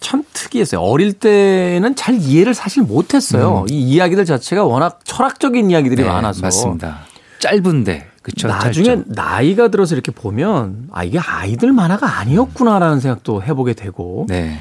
참 0.00 0.24
특이했어요. 0.32 0.80
어릴 0.80 1.12
때는 1.12 1.94
잘 1.94 2.14
이해를 2.14 2.54
사실 2.54 2.82
못했어요. 2.82 3.66
이 3.68 3.78
이야기들 3.80 4.24
자체가 4.24 4.64
워낙 4.64 5.00
철학적인 5.04 5.70
이야기들이 5.70 6.02
네, 6.02 6.08
많아서 6.08 6.40
맞습니다. 6.40 7.00
짧은데 7.38 8.08
그렇죠. 8.22 8.48
나중에 8.48 8.86
짧죠. 8.86 9.04
나이가 9.08 9.68
들어서 9.68 9.94
이렇게 9.94 10.10
보면 10.10 10.88
아 10.90 11.04
이게 11.04 11.18
아이들 11.18 11.72
만화가 11.72 12.18
아니었구나라는 12.18 13.00
생각도 13.00 13.42
해보게 13.42 13.74
되고 13.74 14.26
네. 14.28 14.60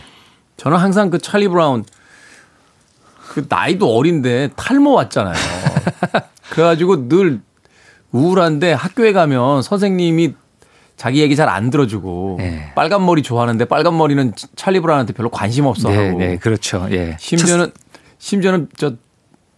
저는 0.58 0.78
항상 0.78 1.10
그 1.10 1.20
찰리 1.20 1.48
브라운 1.48 1.86
그 3.30 3.46
나이도 3.48 3.96
어린데 3.96 4.52
탈모 4.58 4.92
왔잖아요. 4.92 5.36
그래가지고 6.52 7.08
늘 7.08 7.40
우울한데 8.12 8.74
학교에 8.74 9.14
가면 9.14 9.62
선생님이 9.62 10.34
자기 11.00 11.22
얘기 11.22 11.36
잘 11.38 11.48
안 11.48 11.70
들어주고 11.70 12.36
네. 12.40 12.74
빨간 12.76 13.06
머리 13.06 13.24
좋아하는데 13.24 13.64
빨간 13.66 13.98
머리는 13.98 14.34
찰리 14.58 14.82
브라운한테 14.82 15.14
별로 15.14 15.30
관심 15.30 15.66
없어 15.66 15.90
네, 15.90 15.96
하고 16.08 16.20
네, 16.20 16.36
그렇죠. 16.38 16.88
예. 16.92 17.16
심지어는 17.20 17.72
심지어는 18.18 18.68
저 18.76 18.96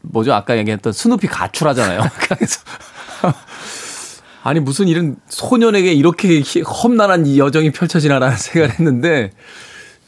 뭐죠 0.04 0.34
아까 0.36 0.56
얘기했던 0.58 0.94
스누피 0.94 1.26
가출하잖아요. 1.28 2.02
그래서 2.30 2.60
아니 4.44 4.60
무슨 4.60 4.88
이런 4.88 5.16
소년에게 5.30 5.94
이렇게 5.94 6.42
희- 6.42 6.62
험난한 6.62 7.26
이 7.26 7.40
여정이 7.40 7.72
펼쳐지나라는 7.72 8.38
생각을 8.38 8.76
했는데 8.76 9.32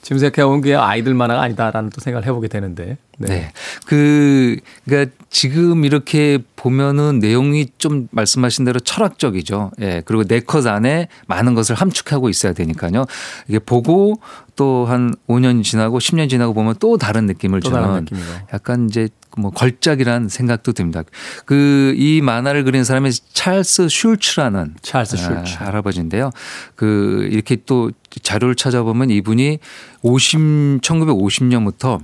지금 0.04 0.18
생각해보면 0.20 0.62
그게 0.62 0.76
아이들 0.76 1.14
만화가 1.16 1.42
아니다라는 1.42 1.90
또 1.90 2.00
생각을 2.02 2.28
해보게 2.28 2.48
되는데. 2.48 2.98
네. 3.18 3.52
그, 3.86 4.58
그니까 4.86 5.12
지금 5.30 5.86
이렇게 5.86 6.40
보면은 6.56 7.20
내용이 7.20 7.68
좀 7.78 8.08
말씀하신 8.12 8.66
대로 8.66 8.80
철학적이죠. 8.80 9.72
예. 9.82 10.02
그리고 10.06 10.24
네컷 10.28 10.68
안에 10.68 11.08
많은 11.28 11.54
것을 11.54 11.76
함축하고 11.76 12.30
있어야 12.30 12.54
되니까요. 12.54 13.06
이게 13.48 13.60
보고 13.60 14.20
또 14.56 14.86
한 14.88 15.16
5년 15.28 15.64
지나고 15.64 15.98
10년 16.00 16.30
지나고 16.30 16.54
보면 16.54 16.76
또 16.80 16.98
다른 16.98 17.26
느낌을 17.26 17.62
또 17.62 17.70
주는 17.70 17.82
다른. 17.82 18.06
약간 18.54 18.88
이제 18.88 19.10
뭐 19.36 19.50
걸작이라는 19.50 20.30
생각도 20.30 20.74
듭니다. 20.74 21.02
그 21.46 21.96
이 21.98 22.22
만화를 22.22 22.64
그린 22.64 22.84
사람이 22.84 23.12
찰스 23.34 23.88
슐츠라는 23.90 24.76
찰스 24.82 25.18
슐츠. 25.18 25.58
아, 25.60 25.66
할아버지인데요. 25.68 26.30
그 26.76 27.28
이렇게 27.32 27.58
또 27.66 27.92
자료를 28.22 28.56
찾아보면 28.56 29.10
이분이 29.10 29.60
50 30.02 30.82
1950년부터 30.82 32.00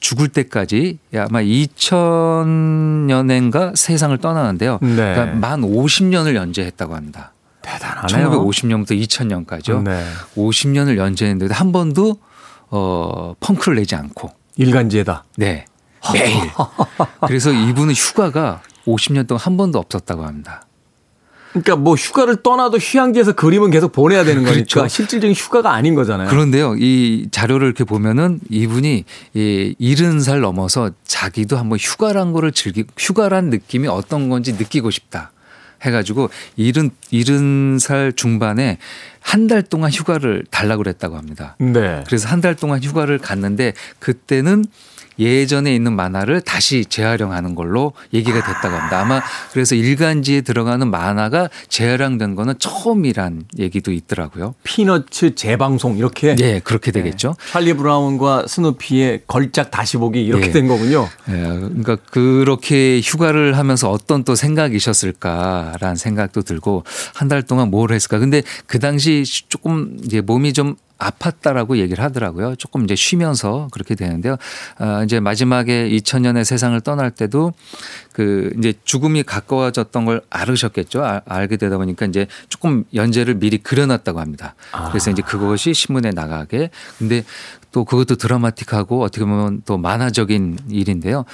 죽을 0.00 0.28
때까지 0.28 0.98
아마 1.14 1.40
2000년인가 1.42 3.76
세상을 3.76 4.16
떠나는데요. 4.18 4.78
네. 4.82 4.94
그러니까 4.94 5.36
만 5.36 5.62
50년을 5.62 6.34
연재했다고 6.34 6.94
합니다. 6.94 7.32
대단하네요. 7.62 8.30
1950년부터 8.30 9.00
2000년까지요. 9.00 9.82
네. 9.82 10.04
50년을 10.36 10.96
연재했는데 10.96 11.52
한 11.52 11.72
번도 11.72 12.16
어 12.70 13.34
펑크를 13.40 13.76
내지 13.76 13.94
않고 13.94 14.30
일간지에다. 14.56 15.24
네. 15.36 15.64
매일. 16.12 16.50
그래서 17.26 17.52
이분은 17.52 17.94
휴가가 17.94 18.62
50년 18.86 19.26
동안 19.26 19.40
한 19.42 19.56
번도 19.56 19.78
없었다고 19.78 20.24
합니다. 20.24 20.62
그러니까 21.50 21.76
뭐 21.76 21.94
휴가를 21.94 22.36
떠나도 22.42 22.78
휴양지에서 22.78 23.32
그림은 23.32 23.70
계속 23.70 23.92
보내야 23.92 24.24
되는 24.24 24.42
거니까 24.44 24.64
그렇죠. 24.64 24.86
실질적인 24.88 25.34
휴가가 25.34 25.72
아닌 25.72 25.94
거잖아요. 25.94 26.28
그런데요, 26.28 26.76
이 26.78 27.28
자료를 27.30 27.66
이렇게 27.66 27.84
보면은 27.84 28.40
이분이 28.50 29.04
이 29.34 29.74
일흔 29.78 30.20
살 30.20 30.40
넘어서 30.40 30.90
자기도 31.04 31.56
한번 31.56 31.78
휴가란 31.78 32.32
거를 32.32 32.52
즐기, 32.52 32.84
휴가란 32.98 33.50
느낌이 33.50 33.88
어떤 33.88 34.28
건지 34.28 34.52
느끼고 34.52 34.90
싶다. 34.90 35.32
해가지고 35.80 36.28
일흔 36.56 36.90
일흔 37.10 37.78
살 37.80 38.12
중반에 38.12 38.78
한 39.20 39.46
달 39.46 39.62
동안 39.62 39.90
휴가를 39.92 40.44
달라고 40.50 40.82
그랬다고 40.82 41.16
합니다. 41.16 41.54
네. 41.60 42.02
그래서 42.06 42.28
한 42.28 42.40
달 42.40 42.56
동안 42.56 42.82
휴가를 42.82 43.18
갔는데 43.18 43.74
그때는 44.00 44.64
예전에 45.18 45.74
있는 45.74 45.94
만화를 45.94 46.40
다시 46.40 46.84
재활용하는 46.84 47.54
걸로 47.54 47.92
얘기가 48.12 48.34
됐다고 48.44 48.74
합니다. 48.76 49.00
아마 49.00 49.22
그래서 49.52 49.74
일간지에 49.74 50.40
들어가는 50.40 50.90
만화가 50.90 51.48
재활용된 51.68 52.34
거는 52.34 52.54
처음이란 52.58 53.44
얘기도 53.58 53.92
있더라고요. 53.92 54.54
피너츠 54.64 55.34
재방송 55.34 55.96
이렇게 55.98 56.36
예, 56.40 56.60
그렇게 56.60 56.90
되겠죠. 56.90 57.36
찰리 57.50 57.72
브라운과 57.74 58.44
스누피의 58.48 59.22
걸작 59.26 59.70
다시 59.70 59.96
보기 59.96 60.24
이렇게 60.24 60.46
예. 60.48 60.50
된 60.50 60.66
거군요. 60.68 61.08
예, 61.28 61.32
그러니까 61.32 61.96
그렇게 61.96 63.00
휴가를 63.00 63.56
하면서 63.56 63.90
어떤 63.90 64.24
또 64.24 64.34
생각이셨을까라는 64.34 65.96
생각도 65.96 66.42
들고 66.42 66.84
한 67.14 67.28
달 67.28 67.42
동안 67.42 67.68
뭘 67.70 67.92
했을까. 67.92 68.18
근데 68.18 68.42
그 68.66 68.78
당시 68.78 69.22
조금 69.50 69.98
이제 70.02 70.22
몸이 70.22 70.54
좀 70.54 70.76
아팠다라고 70.98 71.78
얘기를 71.78 72.02
하더라고요. 72.02 72.56
조금 72.56 72.84
이제 72.84 72.94
쉬면서 72.94 73.68
그렇게 73.72 73.94
되는데요. 73.94 74.36
아, 74.78 75.02
이제 75.04 75.20
마지막에 75.20 75.88
2000년에 75.90 76.44
세상을 76.44 76.78
떠날 76.80 77.10
때도 77.10 77.52
그 78.12 78.52
이제 78.58 78.74
죽음이 78.84 79.22
가까워졌던 79.22 80.04
걸 80.04 80.22
알으셨겠죠. 80.28 81.04
아- 81.04 81.22
알게 81.26 81.56
되다 81.56 81.76
보니까 81.78 82.06
이제 82.06 82.26
조금 82.48 82.84
연재를 82.94 83.34
미리 83.34 83.58
그려놨다고 83.58 84.18
합니다. 84.20 84.54
그래서 84.88 85.10
이제 85.10 85.22
그것이 85.22 85.72
신문에 85.74 86.10
나가게. 86.10 86.70
근데 86.98 87.22
또 87.70 87.84
그것도 87.84 88.16
드라마틱하고 88.16 89.02
어떻게 89.02 89.24
보면 89.24 89.62
또 89.66 89.76
만화적인 89.78 90.58
일인데요. 90.70 91.24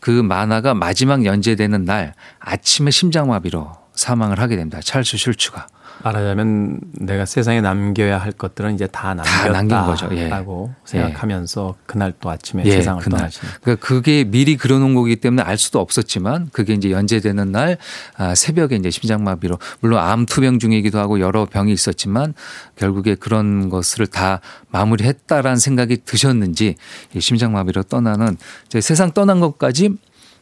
그 0.00 0.10
만화가 0.10 0.74
마지막 0.74 1.24
연재되는 1.24 1.84
날 1.84 2.14
아침에 2.40 2.90
심장마비로 2.90 3.70
사망을 3.94 4.40
하게 4.40 4.56
됩니다. 4.56 4.80
찰스 4.82 5.16
슐츠가. 5.18 5.66
말하자면 6.04 6.80
내가 6.92 7.24
세상에 7.26 7.60
남겨야 7.60 8.18
할 8.18 8.32
것들은 8.32 8.74
이제 8.74 8.86
다다 8.86 9.22
남긴 9.50 9.78
거죠. 9.82 10.08
예. 10.12 10.22
남겼다라고 10.28 10.70
예. 10.70 10.84
생각하면서 10.84 11.74
그날 11.86 12.12
또 12.20 12.30
아침에 12.30 12.64
예, 12.66 12.72
세상을 12.72 13.02
그날. 13.02 13.18
떠나시는. 13.20 13.52
그러니까 13.62 13.86
그게 13.86 14.24
미리 14.24 14.56
그려놓은 14.56 14.94
거기 14.94 15.16
때문에 15.16 15.42
알 15.42 15.58
수도 15.58 15.80
없었지만 15.80 16.48
그게 16.52 16.74
이제 16.74 16.90
연재되는 16.90 17.52
날 17.52 17.78
아, 18.16 18.34
새벽에 18.34 18.76
이제 18.76 18.90
심장마비로 18.90 19.58
물론 19.80 20.00
암 20.00 20.26
투병 20.26 20.58
중이기도 20.58 20.98
하고 20.98 21.20
여러 21.20 21.44
병이 21.46 21.72
있었지만 21.72 22.34
결국에 22.76 23.14
그런 23.14 23.68
것을 23.68 24.06
다 24.06 24.40
마무리했다라는 24.70 25.56
생각이 25.58 25.98
드셨는지 26.04 26.76
이 27.14 27.20
심장마비로 27.20 27.84
떠나는 27.84 28.36
이제 28.66 28.80
세상 28.80 29.12
떠난 29.12 29.40
것까지 29.40 29.90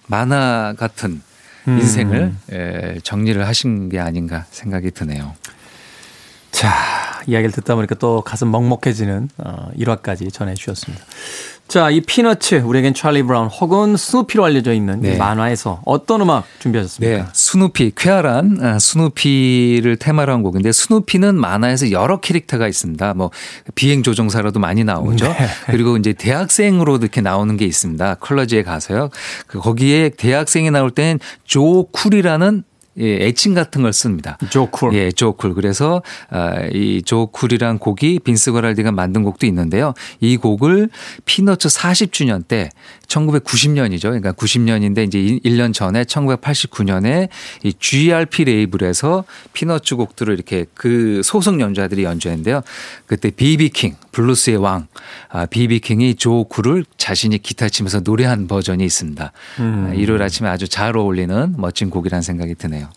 만화 0.07 0.75
같은 0.79 1.23
음. 1.75 1.79
인생을 1.79 2.33
에, 2.53 2.99
정리를 3.03 3.47
하신 3.47 3.89
게 3.89 3.99
아닌가 3.99 4.45
생각이 4.51 4.91
드네요. 4.91 5.35
자, 6.51 6.71
이야기를 7.27 7.53
듣다 7.53 7.75
보니까 7.75 7.95
또 7.95 8.23
가슴 8.23 8.51
먹먹해지는 8.51 9.29
어, 9.39 9.71
일화까지 9.77 10.31
전해 10.31 10.55
주셨습니다. 10.55 11.05
자, 11.71 11.89
이 11.89 12.01
피너츠, 12.01 12.57
우리에겐 12.57 12.95
찰리 12.95 13.23
브라운 13.23 13.47
혹은 13.47 13.97
스누피로 13.97 14.45
알려져 14.45 14.75
있는 14.75 14.99
이 15.05 15.11
네. 15.11 15.17
만화에서 15.17 15.83
어떤 15.87 16.21
음악 16.21 16.45
준비하셨습니까? 16.59 17.17
네, 17.17 17.25
스누피, 17.33 17.93
쾌활한 17.97 18.59
아, 18.61 18.79
스누피를 18.81 19.95
테마로 19.95 20.33
한 20.33 20.43
곡인데 20.43 20.73
스누피는 20.73 21.37
만화에서 21.37 21.93
여러 21.93 22.19
캐릭터가 22.19 22.67
있습니다. 22.67 23.15
뭐 23.15 23.31
비행 23.77 24.03
조종사로도 24.03 24.59
많이 24.59 24.83
나오죠. 24.83 25.29
네. 25.29 25.47
그리고 25.67 25.97
이제 25.97 26.13
대학생으로 26.13 26.97
이렇게 26.97 27.21
나오는 27.21 27.57
게 27.57 27.67
있습니다. 27.67 28.17
college에 28.17 28.65
가서요. 28.65 29.11
그 29.47 29.61
거기에 29.61 30.09
대학생이 30.09 30.73
나올 30.73 30.91
때는 30.91 31.21
Joe 31.45 31.87
Cool이라는 31.93 32.65
예, 32.99 33.27
애칭 33.27 33.55
같은 33.55 33.83
걸 33.83 33.93
씁니다. 33.93 34.37
Joe 34.51 34.67
Cool. 34.67 34.95
예, 34.95 35.13
Joe 35.13 35.28
Cool. 35.28 35.55
그래서 35.55 36.03
아, 36.29 36.67
이 36.73 37.03
Joe 37.03 37.23
Cool이란 37.23 37.79
곡이 37.79 38.21
빈스 38.21 38.53
거랄디가 38.53 38.93
만든 38.93 39.23
곡도 39.23 39.47
있는데요. 39.47 39.95
이 40.21 40.37
곡을 40.37 40.89
피너츠 41.25 41.69
40주년 41.69 42.47
때 42.47 42.71
1990년이죠. 43.07 44.03
그러니까 44.03 44.33
90년인데 44.33 45.07
이제 45.07 45.19
1년 45.19 45.73
전에 45.73 46.05
1989년에 46.05 47.29
이 47.63 47.75
GRP 47.79 48.45
레이블에서 48.45 49.25
피너츠 49.53 49.97
곡들을 49.97 50.35
이렇게 50.35 50.67
그 50.75 51.23
소속 51.23 51.61
연주자들이 51.61 52.05
연주했는데요. 52.05 52.63
그때 53.07 53.31
비비킹, 53.31 53.97
블루스의 54.13 54.57
왕, 54.57 54.89
아, 55.29 55.47
비비 55.47 55.81
킹이 55.81 56.17
Joe 56.17 56.37
Cool을 56.37 56.85
자신이 56.97 57.39
기타 57.39 57.69
치면서 57.69 58.01
노래한 58.01 58.49
버전이 58.49 58.85
있습니다. 58.85 59.33
아, 59.59 59.93
일요일 59.95 60.23
아침에 60.23 60.49
아주 60.49 60.69
잘 60.69 60.97
어울리는 60.97 61.55
멋진 61.57 61.91
곡이라는 61.91 62.23
생각이 62.23 62.55
드네요. 62.57 62.89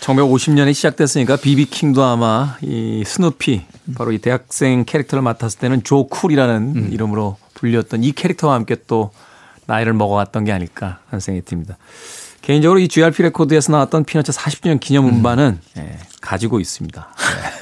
1950년에 0.00 0.74
시작됐으니까 0.74 1.36
비비 1.36 1.66
킹도 1.66 2.02
아마 2.02 2.56
이 2.60 3.04
스누피 3.06 3.62
바로 3.94 4.10
이 4.10 4.18
대학생 4.18 4.84
캐릭터를 4.84 5.22
맡았을 5.22 5.60
때는 5.60 5.84
Joe 5.84 6.08
Cool이라는 6.08 6.72
음. 6.76 6.88
이름으로 6.92 7.36
불렸던 7.54 8.02
이 8.02 8.10
캐릭터와 8.10 8.54
함께 8.54 8.76
또 8.88 9.12
나이를 9.66 9.92
먹어갔던 9.92 10.44
게 10.44 10.52
아닐까 10.52 10.98
하는 11.08 11.20
생각이 11.20 11.44
듭니다. 11.46 11.78
개인적으로 12.40 12.80
이 12.80 12.88
GRP 12.88 13.22
레코드에서 13.22 13.70
나왔던 13.70 14.02
피너츠 14.04 14.32
40주년 14.32 14.80
기념 14.80 15.06
음반은 15.06 15.60
예, 15.78 15.98
가지고 16.20 16.58
있습니다. 16.58 17.08
아- 17.08 17.61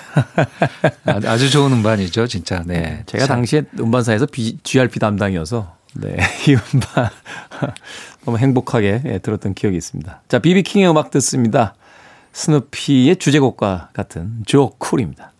아주 1.26 1.50
좋은 1.50 1.72
음반이죠, 1.72 2.26
진짜. 2.26 2.62
네. 2.66 3.02
제가 3.06 3.26
참. 3.26 3.36
당시에 3.36 3.62
음반사에서 3.78 4.26
B- 4.26 4.58
GRP 4.62 4.98
담당이어서 4.98 5.76
네, 5.94 6.16
이 6.48 6.54
음반 6.74 7.10
너무 8.24 8.38
행복하게 8.38 9.02
예, 9.06 9.18
들었던 9.18 9.54
기억이 9.54 9.76
있습니다. 9.76 10.22
자, 10.28 10.38
비비킹의 10.38 10.88
음악 10.90 11.10
듣습니다. 11.10 11.74
스누피의 12.32 13.16
주제곡과 13.16 13.90
같은 13.92 14.42
Joe 14.46 14.70
Cool입니다. 14.78 15.32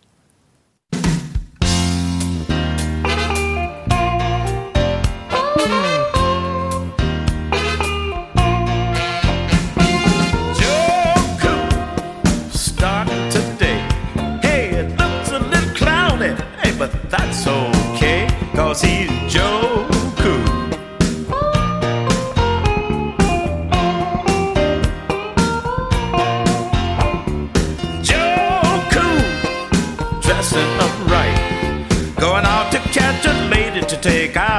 take. 34.01 34.35
I 34.35 34.50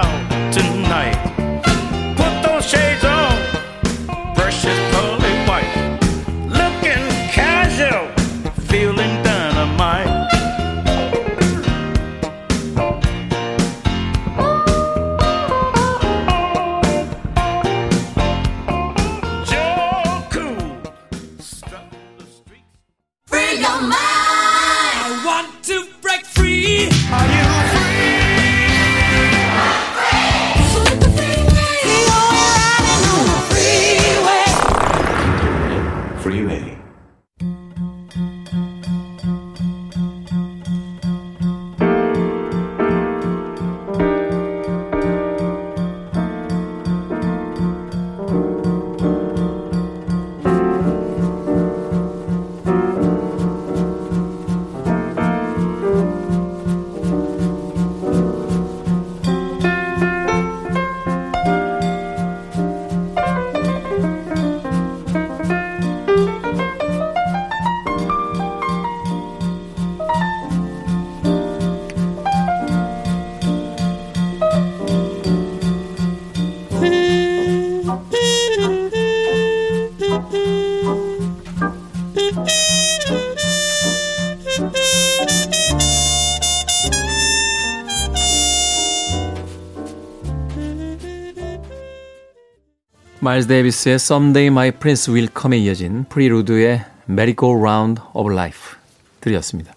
마일스 93.24 93.46
데이비스의 93.46 93.94
Someday 93.94 94.46
My 94.48 94.72
Prince 94.72 95.14
Will 95.14 95.28
Come에 95.32 95.60
이어진 95.60 96.04
프리루드의 96.08 96.84
Merry 97.08 97.36
Go 97.38 97.56
Round 97.56 98.02
of 98.14 98.32
Life 98.32 98.76
들이었습니다. 99.20 99.72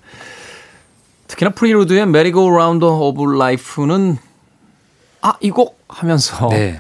특히나 1.28 1.52
프리루드의 1.52 2.02
Merry 2.02 2.32
Go 2.32 2.50
Round 2.50 2.84
of 2.84 3.22
Life는 3.36 4.18
아, 5.22 5.34
이 5.42 5.52
곡 5.52 5.80
하면서 5.88 6.50
네. 6.50 6.80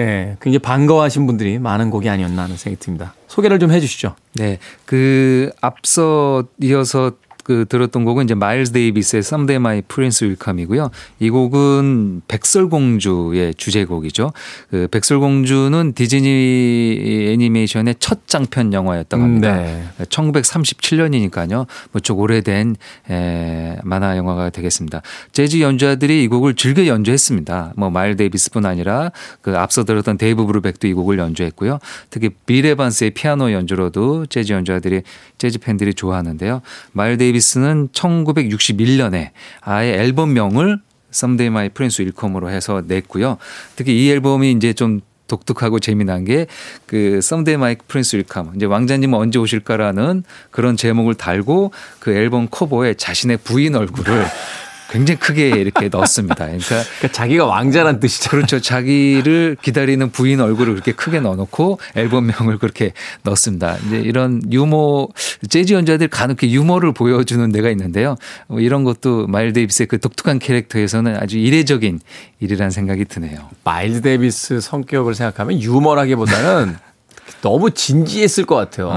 예, 0.00 0.36
굉장히 0.40 0.58
반가워하신 0.58 1.24
분들이 1.28 1.60
많은 1.60 1.90
곡이 1.90 2.08
아니었나 2.08 2.42
하는 2.42 2.56
생각이 2.56 2.82
듭니다. 2.82 3.14
소개를 3.28 3.60
좀 3.60 3.70
해주시죠. 3.70 4.16
네. 4.34 4.58
그 4.84 5.52
앞서 5.60 6.42
이어서 6.60 7.12
그 7.42 7.66
들었던 7.68 8.04
곡은 8.04 8.24
이제 8.24 8.34
마일스 8.34 8.72
데이비스의 8.72 9.20
Someday 9.20 9.56
My 9.56 9.82
Prince 9.82 10.24
Will 10.26 10.38
Come이고요. 10.42 10.90
이 11.18 11.30
곡은 11.30 12.22
백설공주의 12.28 13.54
주제곡이죠. 13.54 14.32
그 14.70 14.88
백설공주는 14.90 15.92
디즈니 15.94 17.28
애니메이션의 17.32 17.96
첫 17.98 18.28
장편 18.28 18.72
영화였다고 18.72 19.22
합니다. 19.22 19.56
네. 19.56 19.88
1937년이니까요. 20.08 21.66
무척 21.90 22.20
오래된 22.20 22.76
에, 23.10 23.76
만화 23.82 24.16
영화가 24.16 24.50
되겠습니다. 24.50 25.02
재즈 25.32 25.60
연주자들이 25.60 26.22
이 26.22 26.28
곡을 26.28 26.54
즐겨 26.54 26.86
연주했습니다. 26.86 27.74
뭐 27.76 27.90
마일스 27.90 28.16
데이비스뿐 28.16 28.66
아니라 28.66 29.10
그 29.40 29.58
앞서 29.58 29.84
들었던 29.84 30.16
데이브 30.16 30.46
브루벡도 30.46 30.86
이 30.86 30.92
곡을 30.92 31.18
연주했고요. 31.18 31.78
특히 32.10 32.30
빌 32.46 32.64
에반스의 32.66 33.10
피아노 33.10 33.50
연주로도 33.52 34.26
재즈 34.26 34.52
연주자들이 34.52 35.02
재즈 35.38 35.58
팬들이 35.58 35.92
좋아하는데요. 35.94 36.62
마일스 36.92 37.16
데이비스는 37.16 37.88
1961년에 37.88 39.30
아예 39.60 39.92
앨범명을 39.94 40.80
Someday 41.12 41.48
My 41.48 41.68
Prince 41.68 42.10
Come으로 42.18 42.50
해서 42.50 42.82
냈고요. 42.86 43.38
특히 43.76 44.04
이 44.04 44.10
앨범이 44.10 44.52
이제 44.52 44.72
좀 44.72 45.00
독특하고 45.28 45.78
재미난 45.78 46.24
게 46.24 46.62
그 46.62 47.18
Someday 47.18 47.54
My 47.54 47.76
Prince 47.88 48.16
Will 48.16 48.28
Come 48.30 48.56
이제 48.56 48.66
왕자님은 48.66 49.18
언제 49.18 49.38
오실까라는 49.38 50.24
그런 50.50 50.76
제목을 50.76 51.14
달고 51.14 51.72
그 51.98 52.12
앨범 52.12 52.48
커버에 52.50 52.94
자신의 52.94 53.38
부인 53.38 53.74
얼굴을 53.74 54.24
굉장히 54.92 55.18
크게 55.18 55.48
이렇게 55.48 55.88
넣었습니다. 55.88 56.34
그러니까 56.34 56.66
그러니까 56.98 57.08
자기가 57.12 57.46
왕자란 57.46 57.98
뜻이죠. 57.98 58.30
그렇죠. 58.30 58.60
자기를 58.60 59.56
기다리는 59.62 60.10
부인 60.10 60.40
얼굴을 60.40 60.74
그렇게 60.74 60.92
크게 60.92 61.20
넣어놓고 61.20 61.78
앨범명을 61.96 62.58
그렇게 62.58 62.92
넣습니다. 63.22 63.76
이제 63.86 63.96
이런 63.96 64.42
유머 64.52 65.08
재즈 65.48 65.72
연주자들 65.72 66.08
간혹 66.08 66.42
이렇게 66.42 66.50
유머를 66.50 66.92
보여주는 66.92 67.50
데가 67.52 67.70
있는데요. 67.70 68.16
뭐 68.48 68.60
이런 68.60 68.84
것도 68.84 69.26
마일스 69.28 69.52
데이비스의 69.52 69.86
그 69.86 69.98
독특한 69.98 70.38
캐릭터에서는 70.38 71.16
아주 71.16 71.38
이례적인 71.38 72.00
일이라는 72.40 72.70
생각이 72.70 73.04
드네요. 73.06 73.48
마일즈 73.64 74.02
데이비스 74.02 74.60
성격을 74.60 75.14
생각하면 75.14 75.60
유머라기보다는 75.60 76.76
너무 77.40 77.70
진지했을 77.70 78.44
것 78.44 78.56
같아요. 78.56 78.90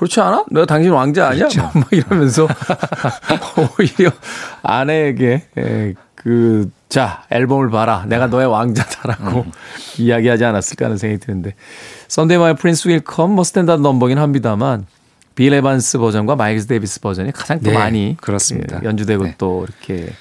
그렇지 0.00 0.18
않아? 0.18 0.46
내가 0.50 0.64
당신 0.64 0.92
왕자 0.92 1.28
아니야? 1.28 1.46
그렇죠. 1.46 1.70
막 1.78 1.86
이러면서 1.92 2.48
오히려 3.78 4.10
아내에게 4.62 5.42
에, 5.58 5.94
그, 6.14 6.70
자, 6.88 7.24
앨범을 7.30 7.68
봐라. 7.68 8.06
내가 8.08 8.26
너의 8.28 8.46
왕자다라고 8.46 9.40
음. 9.40 9.52
이야기하지 9.98 10.42
않았을까 10.46 10.86
하는 10.86 10.96
생각이 10.96 11.20
드는데. 11.20 11.54
Someday 12.08 12.38
My 12.38 12.54
Prince 12.54 12.88
Will 12.88 13.00
Come, 13.00 13.32
뭐 13.34 13.44
스탠다드 13.44 13.82
넘버긴 13.82 14.16
합니다만, 14.16 14.86
빌 15.34 15.52
에반스 15.52 15.98
버전과 15.98 16.34
마일스 16.34 16.66
데이비스 16.66 17.00
버전이 17.00 17.32
가장 17.32 17.60
또 17.60 17.70
네, 17.70 17.76
많이 17.76 18.16
그렇습니다. 18.22 18.80
예, 18.82 18.86
연주되고 18.86 19.24
네. 19.24 19.34
또 19.36 19.66
이렇게 19.68 20.12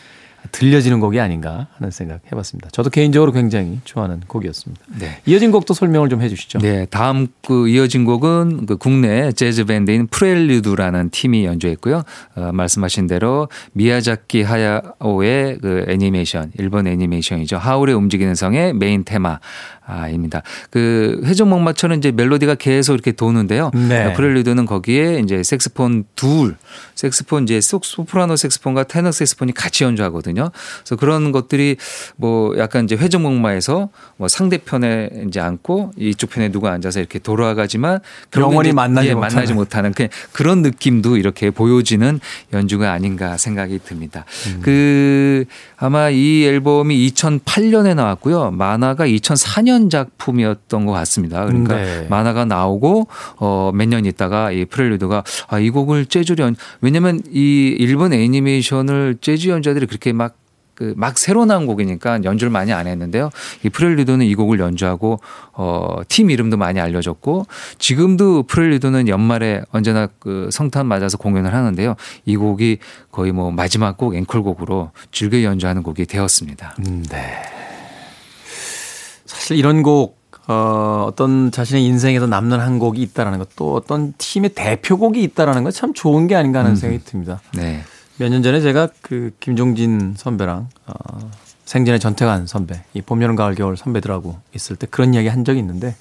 들려지는 0.51 0.99
곡이 0.99 1.19
아닌가 1.19 1.67
하는 1.77 1.91
생각 1.91 2.21
해봤습니다. 2.31 2.69
저도 2.71 2.89
개인적으로 2.89 3.31
굉장히 3.31 3.79
좋아하는 3.83 4.21
곡이었습니다. 4.27 4.83
네. 4.99 5.21
이어진 5.25 5.51
곡도 5.51 5.73
설명을 5.73 6.09
좀 6.09 6.21
해주시죠. 6.21 6.59
네, 6.59 6.85
다음 6.85 7.27
그 7.45 7.67
이어진 7.69 8.05
곡은 8.05 8.65
그 8.65 8.77
국내 8.77 9.31
재즈 9.31 9.65
밴드인 9.65 10.07
프렐류드라는 10.07 11.09
팀이 11.11 11.45
연주했고요. 11.45 12.03
어, 12.35 12.51
말씀하신 12.53 13.07
대로 13.07 13.47
미야자키 13.73 14.43
하야오의 14.43 15.59
그 15.61 15.85
애니메이션, 15.87 16.51
일본 16.57 16.87
애니메이션이죠. 16.87 17.57
하울의 17.57 17.95
움직이는 17.95 18.35
성의 18.35 18.73
메인 18.73 19.03
테마. 19.03 19.39
아입니다. 19.89 20.43
그 20.69 21.21
회전 21.25 21.49
목마처럼 21.49 21.97
이제 21.97 22.11
멜로디가 22.11 22.55
계속 22.55 22.93
이렇게 22.93 23.11
도는데요. 23.11 23.71
네. 23.73 24.13
프렐류드는 24.13 24.65
거기에 24.65 25.19
이제 25.23 25.41
색스폰 25.43 26.05
둘, 26.15 26.55
색스폰 26.95 27.43
이제 27.43 27.59
소- 27.61 27.81
소프라노 27.83 28.35
색스폰과 28.35 28.83
테너 28.83 29.11
색스폰이 29.11 29.53
같이 29.53 29.83
연주하거든요. 29.83 30.51
그래서 30.81 30.95
그런 30.95 31.31
것들이 31.31 31.77
뭐 32.15 32.57
약간 32.57 32.83
이제 32.85 32.95
회전 32.95 33.21
목마에서 33.23 33.89
뭐 34.17 34.27
상대편에 34.27 35.09
이제 35.27 35.39
앉고 35.39 35.93
이쪽 35.97 36.29
편에 36.29 36.49
누가 36.51 36.71
앉아서 36.71 36.99
이렇게 36.99 37.19
돌아가지만 37.19 37.99
영원히 38.37 38.71
만나지 38.71 39.09
예, 39.09 39.13
못하는. 39.13 39.35
만나지 39.35 39.53
못하는 39.53 39.93
그냥 39.93 40.09
그런 40.31 40.61
느낌도 40.61 41.17
이렇게 41.17 41.49
보여지는 41.51 42.19
연주가 42.53 42.91
아닌가 42.91 43.37
생각이 43.37 43.79
듭니다. 43.83 44.25
음. 44.47 44.61
그 44.63 45.45
아마 45.77 46.09
이 46.09 46.43
앨범이 46.45 47.09
2008년에 47.11 47.95
나왔고요. 47.95 48.51
만화가 48.51 49.05
2004년 49.07 49.78
작품이었던 49.87 50.85
것 50.87 50.91
같습니다. 50.93 51.45
그러니까 51.45 51.75
네. 51.75 52.07
만화가 52.09 52.45
나오고 52.45 53.07
어 53.37 53.71
몇 53.73 53.87
년 53.87 54.05
있다가 54.05 54.51
이 54.51 54.65
프렐류드가 54.65 55.23
아 55.47 55.59
이 55.59 55.69
곡을 55.69 56.07
재즈로 56.07 56.43
연 56.43 56.55
왜냐면 56.81 57.21
이 57.31 57.75
일본 57.79 58.13
애니메이션을 58.13 59.17
재즈 59.21 59.47
연주자들이 59.49 59.85
그렇게 59.85 60.11
막 60.11 60.35
그막 60.75 61.17
새로 61.17 61.43
나온 61.43 61.65
곡이니까 61.65 62.23
연주를 62.23 62.49
많이 62.51 62.71
안 62.71 62.87
했는데요. 62.87 63.31
이 63.65 63.69
프렐류드는 63.69 64.25
이 64.25 64.33
곡을 64.33 64.61
연주하고 64.61 65.19
어팀 65.51 66.29
이름도 66.31 66.55
많이 66.55 66.79
알려졌고 66.79 67.47
지금도 67.79 68.43
프렐류드는 68.43 69.09
연말에 69.09 69.61
언제나 69.71 70.07
그 70.19 70.47
성탄 70.53 70.85
맞아서 70.87 71.17
공연을 71.17 71.53
하는데요. 71.53 71.95
이 72.25 72.37
곡이 72.37 72.77
거의 73.11 73.33
뭐 73.33 73.51
마지막 73.51 73.97
곡 73.97 74.15
앵콜곡으로 74.15 74.91
즐겨 75.11 75.43
연주하는 75.43 75.83
곡이 75.83 76.05
되었습니다. 76.05 76.75
음, 76.87 77.03
네. 77.09 77.41
사실 79.29 79.57
이런 79.57 79.83
곡, 79.83 80.17
어, 80.47 81.05
어떤 81.07 81.51
자신의 81.51 81.85
인생에서 81.85 82.25
남는 82.27 82.59
한 82.59 82.79
곡이 82.79 83.01
있다라는 83.01 83.37
것, 83.39 83.55
또 83.55 83.75
어떤 83.75 84.13
팀의 84.17 84.51
대표곡이 84.55 85.21
있다라는 85.23 85.63
건 85.63 85.71
참 85.71 85.93
좋은 85.93 86.27
게 86.27 86.35
아닌가 86.35 86.59
하는 86.59 86.75
생각이 86.75 87.03
듭니다. 87.05 87.41
네. 87.53 87.81
몇 88.17 88.29
년 88.29 88.41
전에 88.43 88.59
제가 88.59 88.89
그 89.01 89.31
김종진 89.39 90.15
선배랑 90.17 90.67
어, 90.87 91.31
생전에 91.65 91.99
전태관 91.99 92.47
선배, 92.47 92.81
이 92.93 93.01
봄, 93.01 93.21
여름, 93.21 93.35
가을, 93.35 93.53
겨울 93.55 93.77
선배들하고 93.77 94.37
있을 94.55 94.75
때 94.75 94.87
그런 94.89 95.13
이야기 95.13 95.27
한 95.27 95.45
적이 95.45 95.59
있는데 95.59 95.95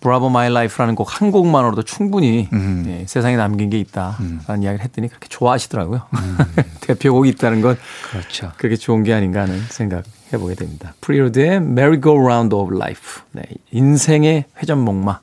Bravo 0.00 0.28
My 0.28 0.52
Life라는 0.52 0.94
곡 0.94 1.06
한 1.08 1.30
곡만으로도 1.30 1.82
충분히 1.82 2.48
음. 2.52 2.84
예, 2.86 3.06
세상에 3.06 3.36
남긴 3.36 3.70
게 3.70 3.78
있다라는 3.78 4.62
이야기를 4.62 4.80
했더니 4.80 5.08
그렇게 5.08 5.28
좋아하시더라고요. 5.28 6.02
대표곡이 6.82 7.30
있다는 7.30 7.60
건 7.62 7.76
그렇죠. 8.10 8.52
그렇게 8.58 8.76
좋은 8.76 9.02
게 9.02 9.14
아닌가 9.14 9.42
하는 9.42 9.60
생각 9.70 10.04
해보게 10.32 10.54
됩니다. 10.54 10.94
프렐류드의 11.00 11.56
Merry 11.56 12.00
Go 12.00 12.18
Round 12.20 12.54
of 12.54 12.74
Life. 12.74 13.22
네, 13.32 13.42
인생의 13.70 14.44
회전목마. 14.60 15.20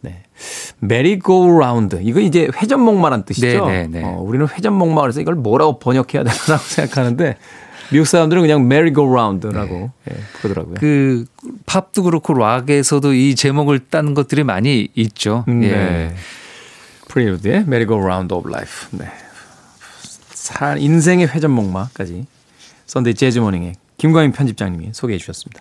네. 0.00 0.22
Merry 0.82 1.18
Go 1.24 1.54
Round. 1.54 1.98
이거 2.02 2.18
이제 2.20 2.48
회전목마란 2.60 3.24
뜻이죠. 3.24 3.66
네, 3.66 3.86
네, 3.86 4.00
네. 4.00 4.04
어, 4.04 4.18
우리는 4.20 4.48
회전목마 4.48 5.02
그래서 5.02 5.20
이걸 5.20 5.36
뭐라고 5.36 5.78
번역해야 5.78 6.24
되나라고 6.24 6.64
생각하는데 6.64 7.36
미국 7.92 8.06
사람들은 8.06 8.42
그냥 8.42 8.66
Go 8.92 9.06
Round라고 9.06 9.90
예, 10.10 10.14
부르더라고요. 10.40 10.74
그 10.78 11.24
팝도 11.66 12.02
그렇고 12.04 12.34
락에서도 12.34 13.12
이 13.12 13.34
제목을 13.34 13.80
딴 13.90 14.14
것들이 14.14 14.44
많이 14.44 14.88
있죠. 14.94 15.44
음, 15.48 15.62
예. 15.64 15.68
네. 15.68 16.14
Merry 17.66 17.86
Go 17.86 17.98
Round 17.98 18.34
of 18.34 18.48
Life. 18.48 18.88
네. 18.98 19.06
자, 20.32 20.76
인생의 20.76 21.28
회전목마까지 21.28 22.26
썬데이 22.86 23.14
재즈 23.14 23.38
모닝의 23.38 23.74
김광현 23.98 24.32
편집장님이 24.32 24.90
소개해 24.92 25.18
주셨습니다. 25.18 25.60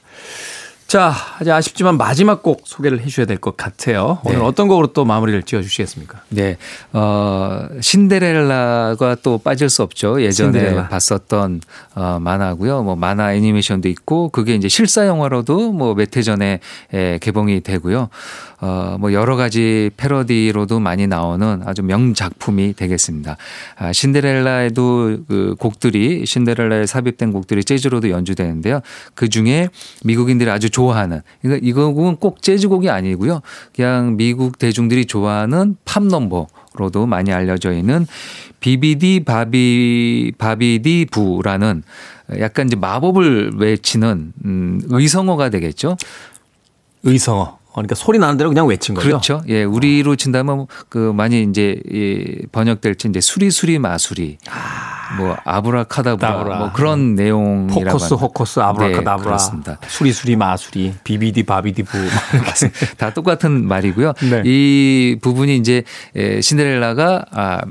자, 0.91 1.13
이제 1.41 1.49
아쉽지만 1.49 1.95
마지막 1.97 2.43
곡 2.43 2.63
소개를 2.65 2.99
해 2.99 3.05
주셔야 3.05 3.25
될 3.25 3.37
것 3.37 3.55
같아요. 3.55 4.19
오늘 4.25 4.39
네. 4.39 4.43
어떤 4.43 4.67
곡으로 4.67 4.87
또 4.87 5.05
마무리를 5.05 5.41
지어 5.43 5.61
주시겠습니까? 5.61 6.19
네. 6.27 6.57
어, 6.91 7.65
신데렐라가 7.79 9.15
또 9.23 9.37
빠질 9.37 9.69
수 9.69 9.83
없죠. 9.83 10.21
예전에 10.21 10.59
신데렐라. 10.59 10.89
봤었던 10.89 11.61
어, 11.95 12.17
만화고요. 12.19 12.83
뭐 12.83 12.97
만화 12.97 13.33
애니메이션도 13.33 13.87
있고 13.87 14.27
그게 14.29 14.53
이제 14.55 14.67
실사 14.67 15.07
영화로도 15.07 15.71
뭐 15.71 15.93
몇 15.95 16.17
해 16.17 16.21
전에 16.23 16.59
에, 16.93 17.19
개봉이 17.19 17.61
되고요. 17.61 18.09
어, 18.61 18.95
뭐 18.99 19.11
여러 19.11 19.35
가지 19.35 19.89
패러디로도 19.97 20.79
많이 20.79 21.07
나오는 21.07 21.61
아주 21.65 21.81
명작품이 21.81 22.75
되겠습니다. 22.75 23.35
아, 23.75 23.91
신데렐라에도 23.91 25.17
그 25.27 25.55
곡들이 25.57 26.25
신데렐라에 26.27 26.85
삽입된 26.85 27.31
곡들이 27.33 27.63
재즈로도 27.63 28.11
연주되는데요. 28.11 28.81
그 29.15 29.29
중에 29.29 29.69
미국인들이 30.03 30.49
아주 30.51 30.69
좋아하는 30.69 31.21
이거 31.43 31.55
이곡은 31.55 32.17
꼭 32.17 32.43
재즈곡이 32.43 32.89
아니고요. 32.89 33.41
그냥 33.75 34.15
미국 34.15 34.59
대중들이 34.59 35.05
좋아하는 35.05 35.75
팝 35.83 36.03
넘버 36.03 36.47
로도 36.75 37.07
많이 37.07 37.33
알려져 37.33 37.73
있는 37.73 38.05
비비디 38.59 39.23
바비 39.25 40.33
바비디 40.37 41.07
부라는 41.11 41.83
약간 42.39 42.67
이제 42.67 42.75
마법을 42.75 43.53
외치는 43.57 44.33
음, 44.45 44.81
의성어가 44.87 45.49
되겠죠. 45.49 45.97
의성어. 47.03 47.60
그러니까 47.73 47.95
소리 47.95 48.19
나는 48.19 48.37
대로 48.37 48.49
그냥 48.49 48.67
외친 48.67 48.95
거죠. 48.95 49.07
그렇죠. 49.07 49.41
예, 49.47 49.63
우리로 49.63 50.15
친다면 50.15 50.67
그 50.89 51.13
많이 51.15 51.43
이제 51.43 51.81
이 51.89 52.45
번역될지 52.51 53.07
이제 53.07 53.21
수리수리 53.21 53.79
마수리, 53.79 54.37
뭐 55.17 55.37
아브라카다브라, 55.45 56.37
다브라. 56.37 56.57
뭐 56.57 56.71
그런 56.73 57.15
내용이라고 57.15 57.97
포커스. 57.97 58.13
호커스, 58.15 58.59
아브라카다브라, 58.59 59.17
네, 59.17 59.23
그렇습니다. 59.23 59.77
수리수리 59.87 60.35
마수리, 60.35 60.93
비비디 61.03 61.43
바비디부. 61.43 61.97
다 62.97 63.13
똑같은 63.13 63.67
말이고요. 63.67 64.13
네. 64.29 64.43
이 64.45 65.17
부분이 65.21 65.55
이제 65.57 65.83
에, 66.15 66.41
신데렐라가 66.41 67.25
아, 67.31 67.61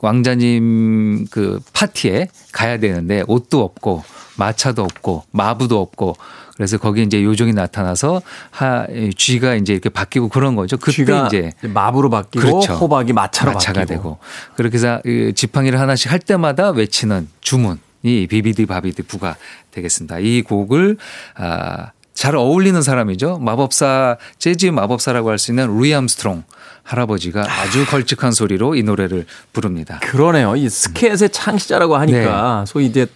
왕자님 0.00 1.26
그 1.30 1.60
파티에 1.72 2.28
가야 2.52 2.78
되는데 2.78 3.22
옷도 3.26 3.62
없고 3.62 4.04
마차도 4.36 4.82
없고 4.82 5.24
마부도 5.30 5.80
없고 5.80 6.16
그래서 6.56 6.78
거기 6.78 7.02
이제 7.02 7.22
요정이 7.22 7.52
나타나서 7.52 8.22
아, 8.50 9.10
쥐가 9.16 9.56
이제 9.56 9.72
이렇게 9.72 9.88
바뀌고 9.88 10.28
그런 10.28 10.54
거죠. 10.54 10.76
그때 10.76 11.24
이제 11.26 11.52
마부로 11.62 12.10
바뀌고 12.10 12.44
그렇죠. 12.44 12.74
호박이 12.74 13.12
마차로 13.12 13.52
마차가 13.52 13.80
바뀌고. 13.80 13.94
되고 13.94 14.18
그렇게 14.56 14.76
해서 14.76 15.00
이 15.04 15.32
지팡이를 15.34 15.80
하나씩 15.80 16.12
할 16.12 16.20
때마다 16.20 16.70
외치는 16.70 17.28
주문 17.40 17.78
이 18.02 18.26
Bibbidi 18.28 18.66
Bobbidi 18.66 19.02
Boo가 19.02 19.36
되겠습니다. 19.72 20.18
이 20.20 20.42
곡을 20.42 20.96
아, 21.36 21.90
잘 22.12 22.36
어울리는 22.36 22.80
사람이죠. 22.80 23.38
마법사 23.38 24.18
재즈 24.38 24.66
마법사라고 24.66 25.30
할 25.30 25.38
수 25.38 25.50
있는 25.50 25.66
루이 25.66 25.92
암스트롱 25.92 26.44
할아버지가 26.84 27.44
아주 27.50 27.84
걸쭉한 27.86 28.30
소리로 28.30 28.76
이 28.76 28.82
노래를 28.84 29.26
부릅니다. 29.52 29.98
그러네요. 30.02 30.54
이 30.54 30.68
스캣의 30.68 31.30
창시자라고 31.30 31.96
하니까 31.96 32.64
소위 32.68 32.86
이제 32.86 33.06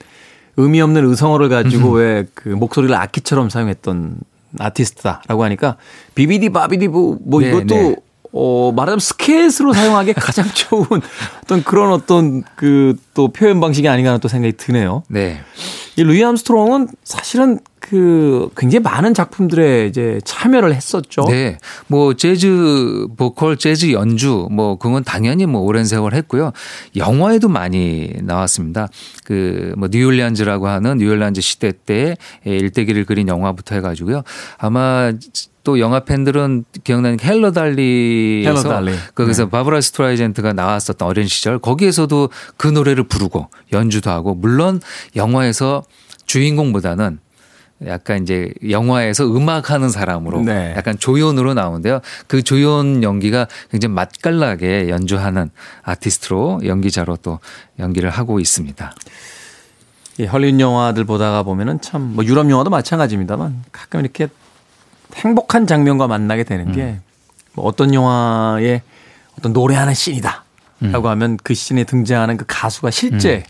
의미 0.58 0.80
없는 0.82 1.08
의성어를 1.08 1.48
가지고 1.48 1.90
왜 1.92 2.26
그 2.34 2.48
목소리를 2.50 2.94
악기처럼 2.94 3.48
사용했던 3.48 4.18
아티스트다라고 4.58 5.44
하니까 5.44 5.76
Bibbidi 6.14 6.50
Bobbidi 6.50 6.98
Boo 6.98 7.18
뭐 7.22 7.40
네, 7.40 7.48
이것도 7.48 7.64
네. 7.74 7.96
어 8.32 8.72
말하자면 8.76 9.00
스캣으로 9.00 9.72
사용하기 9.72 10.12
가장 10.14 10.44
좋은 10.52 10.86
어떤 11.42 11.62
그런 11.64 11.92
어떤 11.92 12.42
그 12.56 12.96
또 13.14 13.28
표현 13.28 13.58
방식이 13.60 13.88
아닌가 13.88 14.10
하는 14.10 14.20
또 14.20 14.28
생각이 14.28 14.56
드네요. 14.56 15.02
네. 15.08 15.40
이 15.96 16.04
루이 16.04 16.22
암스트롱은 16.22 16.88
사실은 17.02 17.58
그 17.88 18.50
굉장히 18.56 18.82
많은 18.82 19.14
작품들에 19.14 19.86
이제 19.86 20.20
참여를 20.24 20.74
했었죠. 20.74 21.22
네. 21.28 21.58
뭐 21.86 22.14
재즈 22.14 23.06
보컬, 23.16 23.56
재즈 23.56 23.92
연주 23.92 24.48
뭐 24.50 24.76
그건 24.76 25.04
당연히 25.04 25.46
뭐 25.46 25.62
오랜 25.62 25.84
세월 25.84 26.14
했고요. 26.14 26.52
영화에도 26.96 27.48
많이 27.48 28.12
나왔습니다. 28.22 28.88
그 29.24 29.58
뭐 29.76 29.88
뉴올리안즈라고 29.90 30.68
하는 30.68 30.98
뉴올리안즈 30.98 31.40
시대 31.40 31.72
때 31.72 32.16
일대기를 32.44 33.04
그린 33.04 33.28
영화부터 33.28 33.74
해 33.74 33.80
가지고요. 33.80 34.22
아마 34.58 35.12
또 35.64 35.78
영화 35.78 36.00
팬들은 36.00 36.64
기억나는 36.84 37.16
게 37.18 37.26
Hello, 37.26 37.52
Dolly에서 37.52 38.50
Hello, 38.50 38.62
Dolly. 38.62 38.92
거기서 39.14 39.44
네. 39.44 39.50
바브라 39.50 39.80
스트라이샌드가 39.80 40.52
나왔었던 40.52 41.06
어린 41.06 41.26
시절 41.26 41.58
거기에서도 41.58 42.30
그 42.56 42.66
노래를 42.66 43.04
부르고 43.04 43.48
연주도 43.72 44.10
하고 44.10 44.34
물론 44.34 44.80
영화에서 45.14 45.84
주인공보다는 46.26 47.18
약간 47.86 48.22
이제 48.22 48.52
영화에서 48.68 49.24
음악하는 49.24 49.88
사람으로 49.90 50.40
네. 50.42 50.74
약간 50.76 50.98
조연으로 50.98 51.54
나오는데요. 51.54 52.00
그 52.26 52.42
조연 52.42 53.02
연기가 53.04 53.46
굉장히 53.70 53.94
맛깔나게 53.94 54.88
연주하는 54.88 55.50
아티스트로 55.82 56.62
연기자로 56.64 57.16
또 57.22 57.38
연기를 57.78 58.10
하고 58.10 58.40
있습니다. 58.40 58.92
이 60.18 60.24
헐리우드 60.24 60.60
영화들 60.60 61.04
보다가 61.04 61.44
보면은 61.44 61.80
참 61.80 62.14
뭐 62.14 62.24
유럽 62.24 62.50
영화도 62.50 62.70
마찬가지입니다만 62.70 63.62
가끔 63.70 64.00
이렇게 64.00 64.26
행복한 65.14 65.66
장면과 65.66 66.08
만나게 66.08 66.42
되는 66.42 66.72
게 66.72 66.82
음. 66.82 67.02
뭐 67.52 67.64
어떤 67.66 67.94
영화의 67.94 68.82
어떤 69.38 69.52
노래하는 69.52 69.94
씬이다. 69.94 70.44
음. 70.82 70.92
라고 70.92 71.08
하면 71.10 71.36
그 71.42 71.54
씬에 71.54 71.84
등장하는 71.84 72.36
그 72.36 72.44
가수가 72.48 72.90
실제 72.90 73.44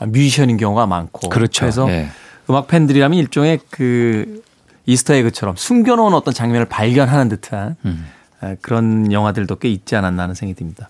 뮤지션인 0.00 0.56
경우가 0.56 0.86
많고. 0.86 1.28
그렇죠. 1.30 1.62
그래서 1.62 1.88
예. 1.90 2.08
음악 2.48 2.68
팬들이라면 2.68 3.18
일종의 3.18 3.60
그 3.70 4.42
Easter 4.86 5.14
egg처럼 5.14 5.56
숨겨놓은 5.56 6.14
어떤 6.14 6.32
장면을 6.32 6.66
발견하는 6.66 7.28
듯한 7.28 7.76
음. 7.84 8.06
아, 8.40 8.54
그런 8.60 9.10
영화들도 9.12 9.56
꽤 9.56 9.68
있지 9.68 9.96
않았나 9.96 10.24
하는 10.24 10.34
생각이 10.34 10.56
듭니다. 10.56 10.88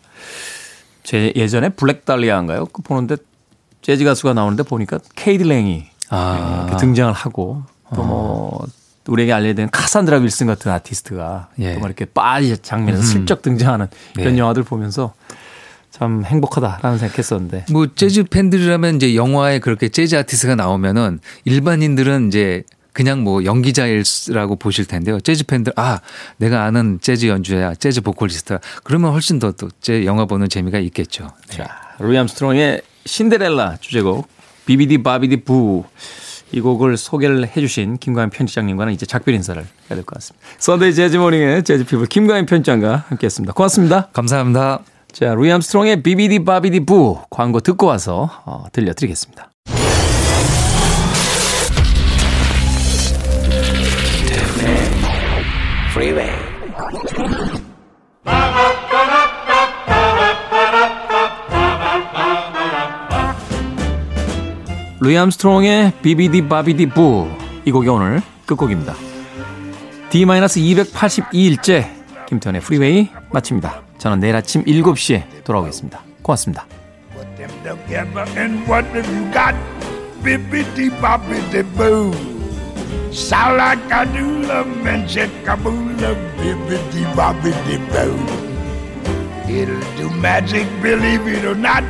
제 1.03 1.33
예전에 1.37 1.71
Black 1.71 2.05
Dahlia인가요? 2.05 2.67
그 2.67 2.83
보는데 2.83 3.17
재즈 3.81 4.05
가수가 4.05 4.35
나오는데 4.35 4.65
보니까 4.65 4.99
케이디 5.15 5.45
랭이 5.45 5.87
아. 6.11 6.65
이렇게 6.67 6.81
등장을 6.81 7.13
하고 7.13 7.63
또 7.95 8.25
뭐 8.25 8.67
우리에게 9.07 9.33
알려진 9.33 9.71
카산드라 9.71 10.19
윌슨 10.19 10.49
같은 10.49 10.73
아티스트가 10.73 11.51
예. 11.61 11.75
또 11.75 11.80
뭐 11.80 11.87
이렇게 11.87 12.05
빠지 12.05 12.59
장면에서 12.59 13.03
슬쩍 13.03 13.43
등장하는 13.43 13.87
이런 14.17 14.33
네. 14.35 14.39
영화들 14.41 14.65
보면서 14.65 15.15
참 15.97 16.25
행복하다라는 16.27 16.99
생각했었는데 16.99 17.67
뭐 17.71 17.87
재즈 17.95 18.25
팬들이라면 18.25 18.97
이제 18.97 19.15
영화에 19.15 19.61
그렇게 19.61 19.89
재즈 19.89 20.15
아티스트가 20.15 20.55
나오면은 20.55 21.21
일반인들은 21.47 22.29
이제 22.29 22.65
그냥 22.93 23.23
뭐 23.23 23.45
연기자라고 23.45 24.57
보실 24.57 24.85
텐데요. 24.85 25.21
재즈 25.21 25.47
팬들 25.47 25.73
아 25.77 26.01
내가 26.37 26.65
아는 26.65 26.99
재즈 27.01 27.27
연주야, 27.27 27.75
재즈 27.75 28.03
보컬리스트야. 28.03 28.59
그러면 28.85 29.13
훨씬 29.13 29.39
더 29.39 29.63
또 29.63 29.88
제 29.88 30.05
영화 30.05 30.27
보는 30.27 30.51
재미가 30.51 30.79
있겠죠. 30.81 31.31
네. 31.49 31.57
자, 31.59 31.69
루이 31.99 32.17
암스트롱의 32.19 32.83
신데렐라 33.07 33.77
주제곡 33.81 34.29
Bibbidi 34.67 35.03
Bobbidi 35.03 35.45
Boo. 35.45 35.85
이 36.53 36.61
곡을 36.61 36.97
소개를 36.97 37.49
해주신 37.57 37.97
김광현 37.99 38.31
편집장님과는 38.31 38.93
이제 38.93 39.05
작별 39.05 39.35
인사를 39.35 39.61
해야 39.63 39.69
될 39.89 40.05
것 40.05 40.15
같습니다. 40.15 40.47
썬데이 40.59 40.95
재즈 40.95 41.17
모닝의 41.17 41.65
재즈 41.65 41.85
피플 41.85 42.07
김광현 42.07 42.47
편집장과 42.47 43.05
함께했습니다. 43.09 43.53
고맙습니다. 43.55 44.09
감사합니다. 44.13 44.81
자, 45.19 45.33
루이 45.35 45.51
암스트롱의 45.51 46.03
비비디 46.03 46.45
바비디 46.45 46.81
부 46.81 47.19
광고 47.31 47.61
듣고 47.61 47.87
와서 47.87 48.29
어, 48.45 48.67
들려드리겠습니다. 48.71 49.51
루이 65.01 65.17
암스트롱의 65.17 65.93
비비디 66.03 66.47
바비디 66.47 66.91
부. 66.91 67.27
이 67.65 67.73
곡이 67.73 67.89
오늘 67.89 68.21
끝곡입니다. 68.45 68.93
D-282일째 70.11 71.87
김태현의 72.29 72.61
프리웨이 72.61 73.09
마칩니다. 73.33 73.86
저는 73.99 74.21
내일 74.21 74.37
아침 74.37 74.65
7시에 74.65 75.45
돌아오겠습니다. 75.45 76.01
고맙습니다. 76.23 76.67
Sound 83.13 83.57
like 83.57 83.91
I 83.91 84.05
do 84.13 84.43
love 84.45 84.69
and 84.87 85.09
check 85.09 85.31
a 85.49 85.57
boo 85.57 85.73
love 85.97 86.19
bippity 86.37 87.03
boppity 87.15 87.79
boo. 87.89 88.13
It'll 89.49 89.81
do 89.97 90.11
magic, 90.21 90.67
believe 90.83 91.27
it 91.27 91.45
or 91.47 91.55
not. 91.55 91.83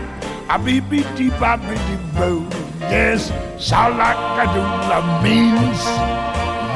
A 0.48 0.56
bippity 0.58 1.30
boppity 1.40 1.96
boo. 2.14 2.46
Yes, 2.82 3.32
sound 3.58 3.98
like 3.98 4.16
I 4.16 4.46
do 4.54 4.60
love 4.86 5.24
means 5.24 5.82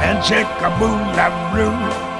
and 0.03 0.21
check 0.21 0.47
a 0.59 0.69
boo 0.77 0.99
love 1.15 1.55
rule. 1.55 2.10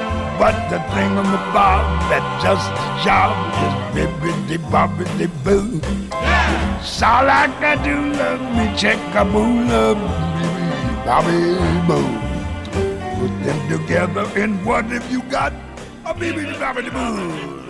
But 0.42 0.58
the 0.72 0.80
thing 0.96 1.20
on 1.20 1.32
the 1.32 1.38
bob 1.54 1.86
that 2.10 2.26
just 2.42 2.66
the 2.74 2.88
job 3.06 3.30
is 3.62 3.74
bippity 3.94 4.58
boppity 4.74 5.30
boo. 5.44 5.80
Sound 6.82 7.28
like 7.28 7.52
I 7.62 7.76
do 7.84 8.12
love 8.14 8.42
me, 8.56 8.76
check 8.76 8.98
a 9.14 9.24
boo 9.24 9.66
love 9.70 10.02
me, 10.02 10.48
bobby 11.06 11.38
boo. 11.86 12.02
Put 13.20 13.34
them 13.46 13.70
together 13.70 14.26
and 14.34 14.66
what 14.66 14.86
have 14.86 15.12
you 15.12 15.22
got? 15.30 15.54
A 16.06 16.14
bippity 16.16 16.56
boppity 16.56 16.92
boo. 16.92 17.61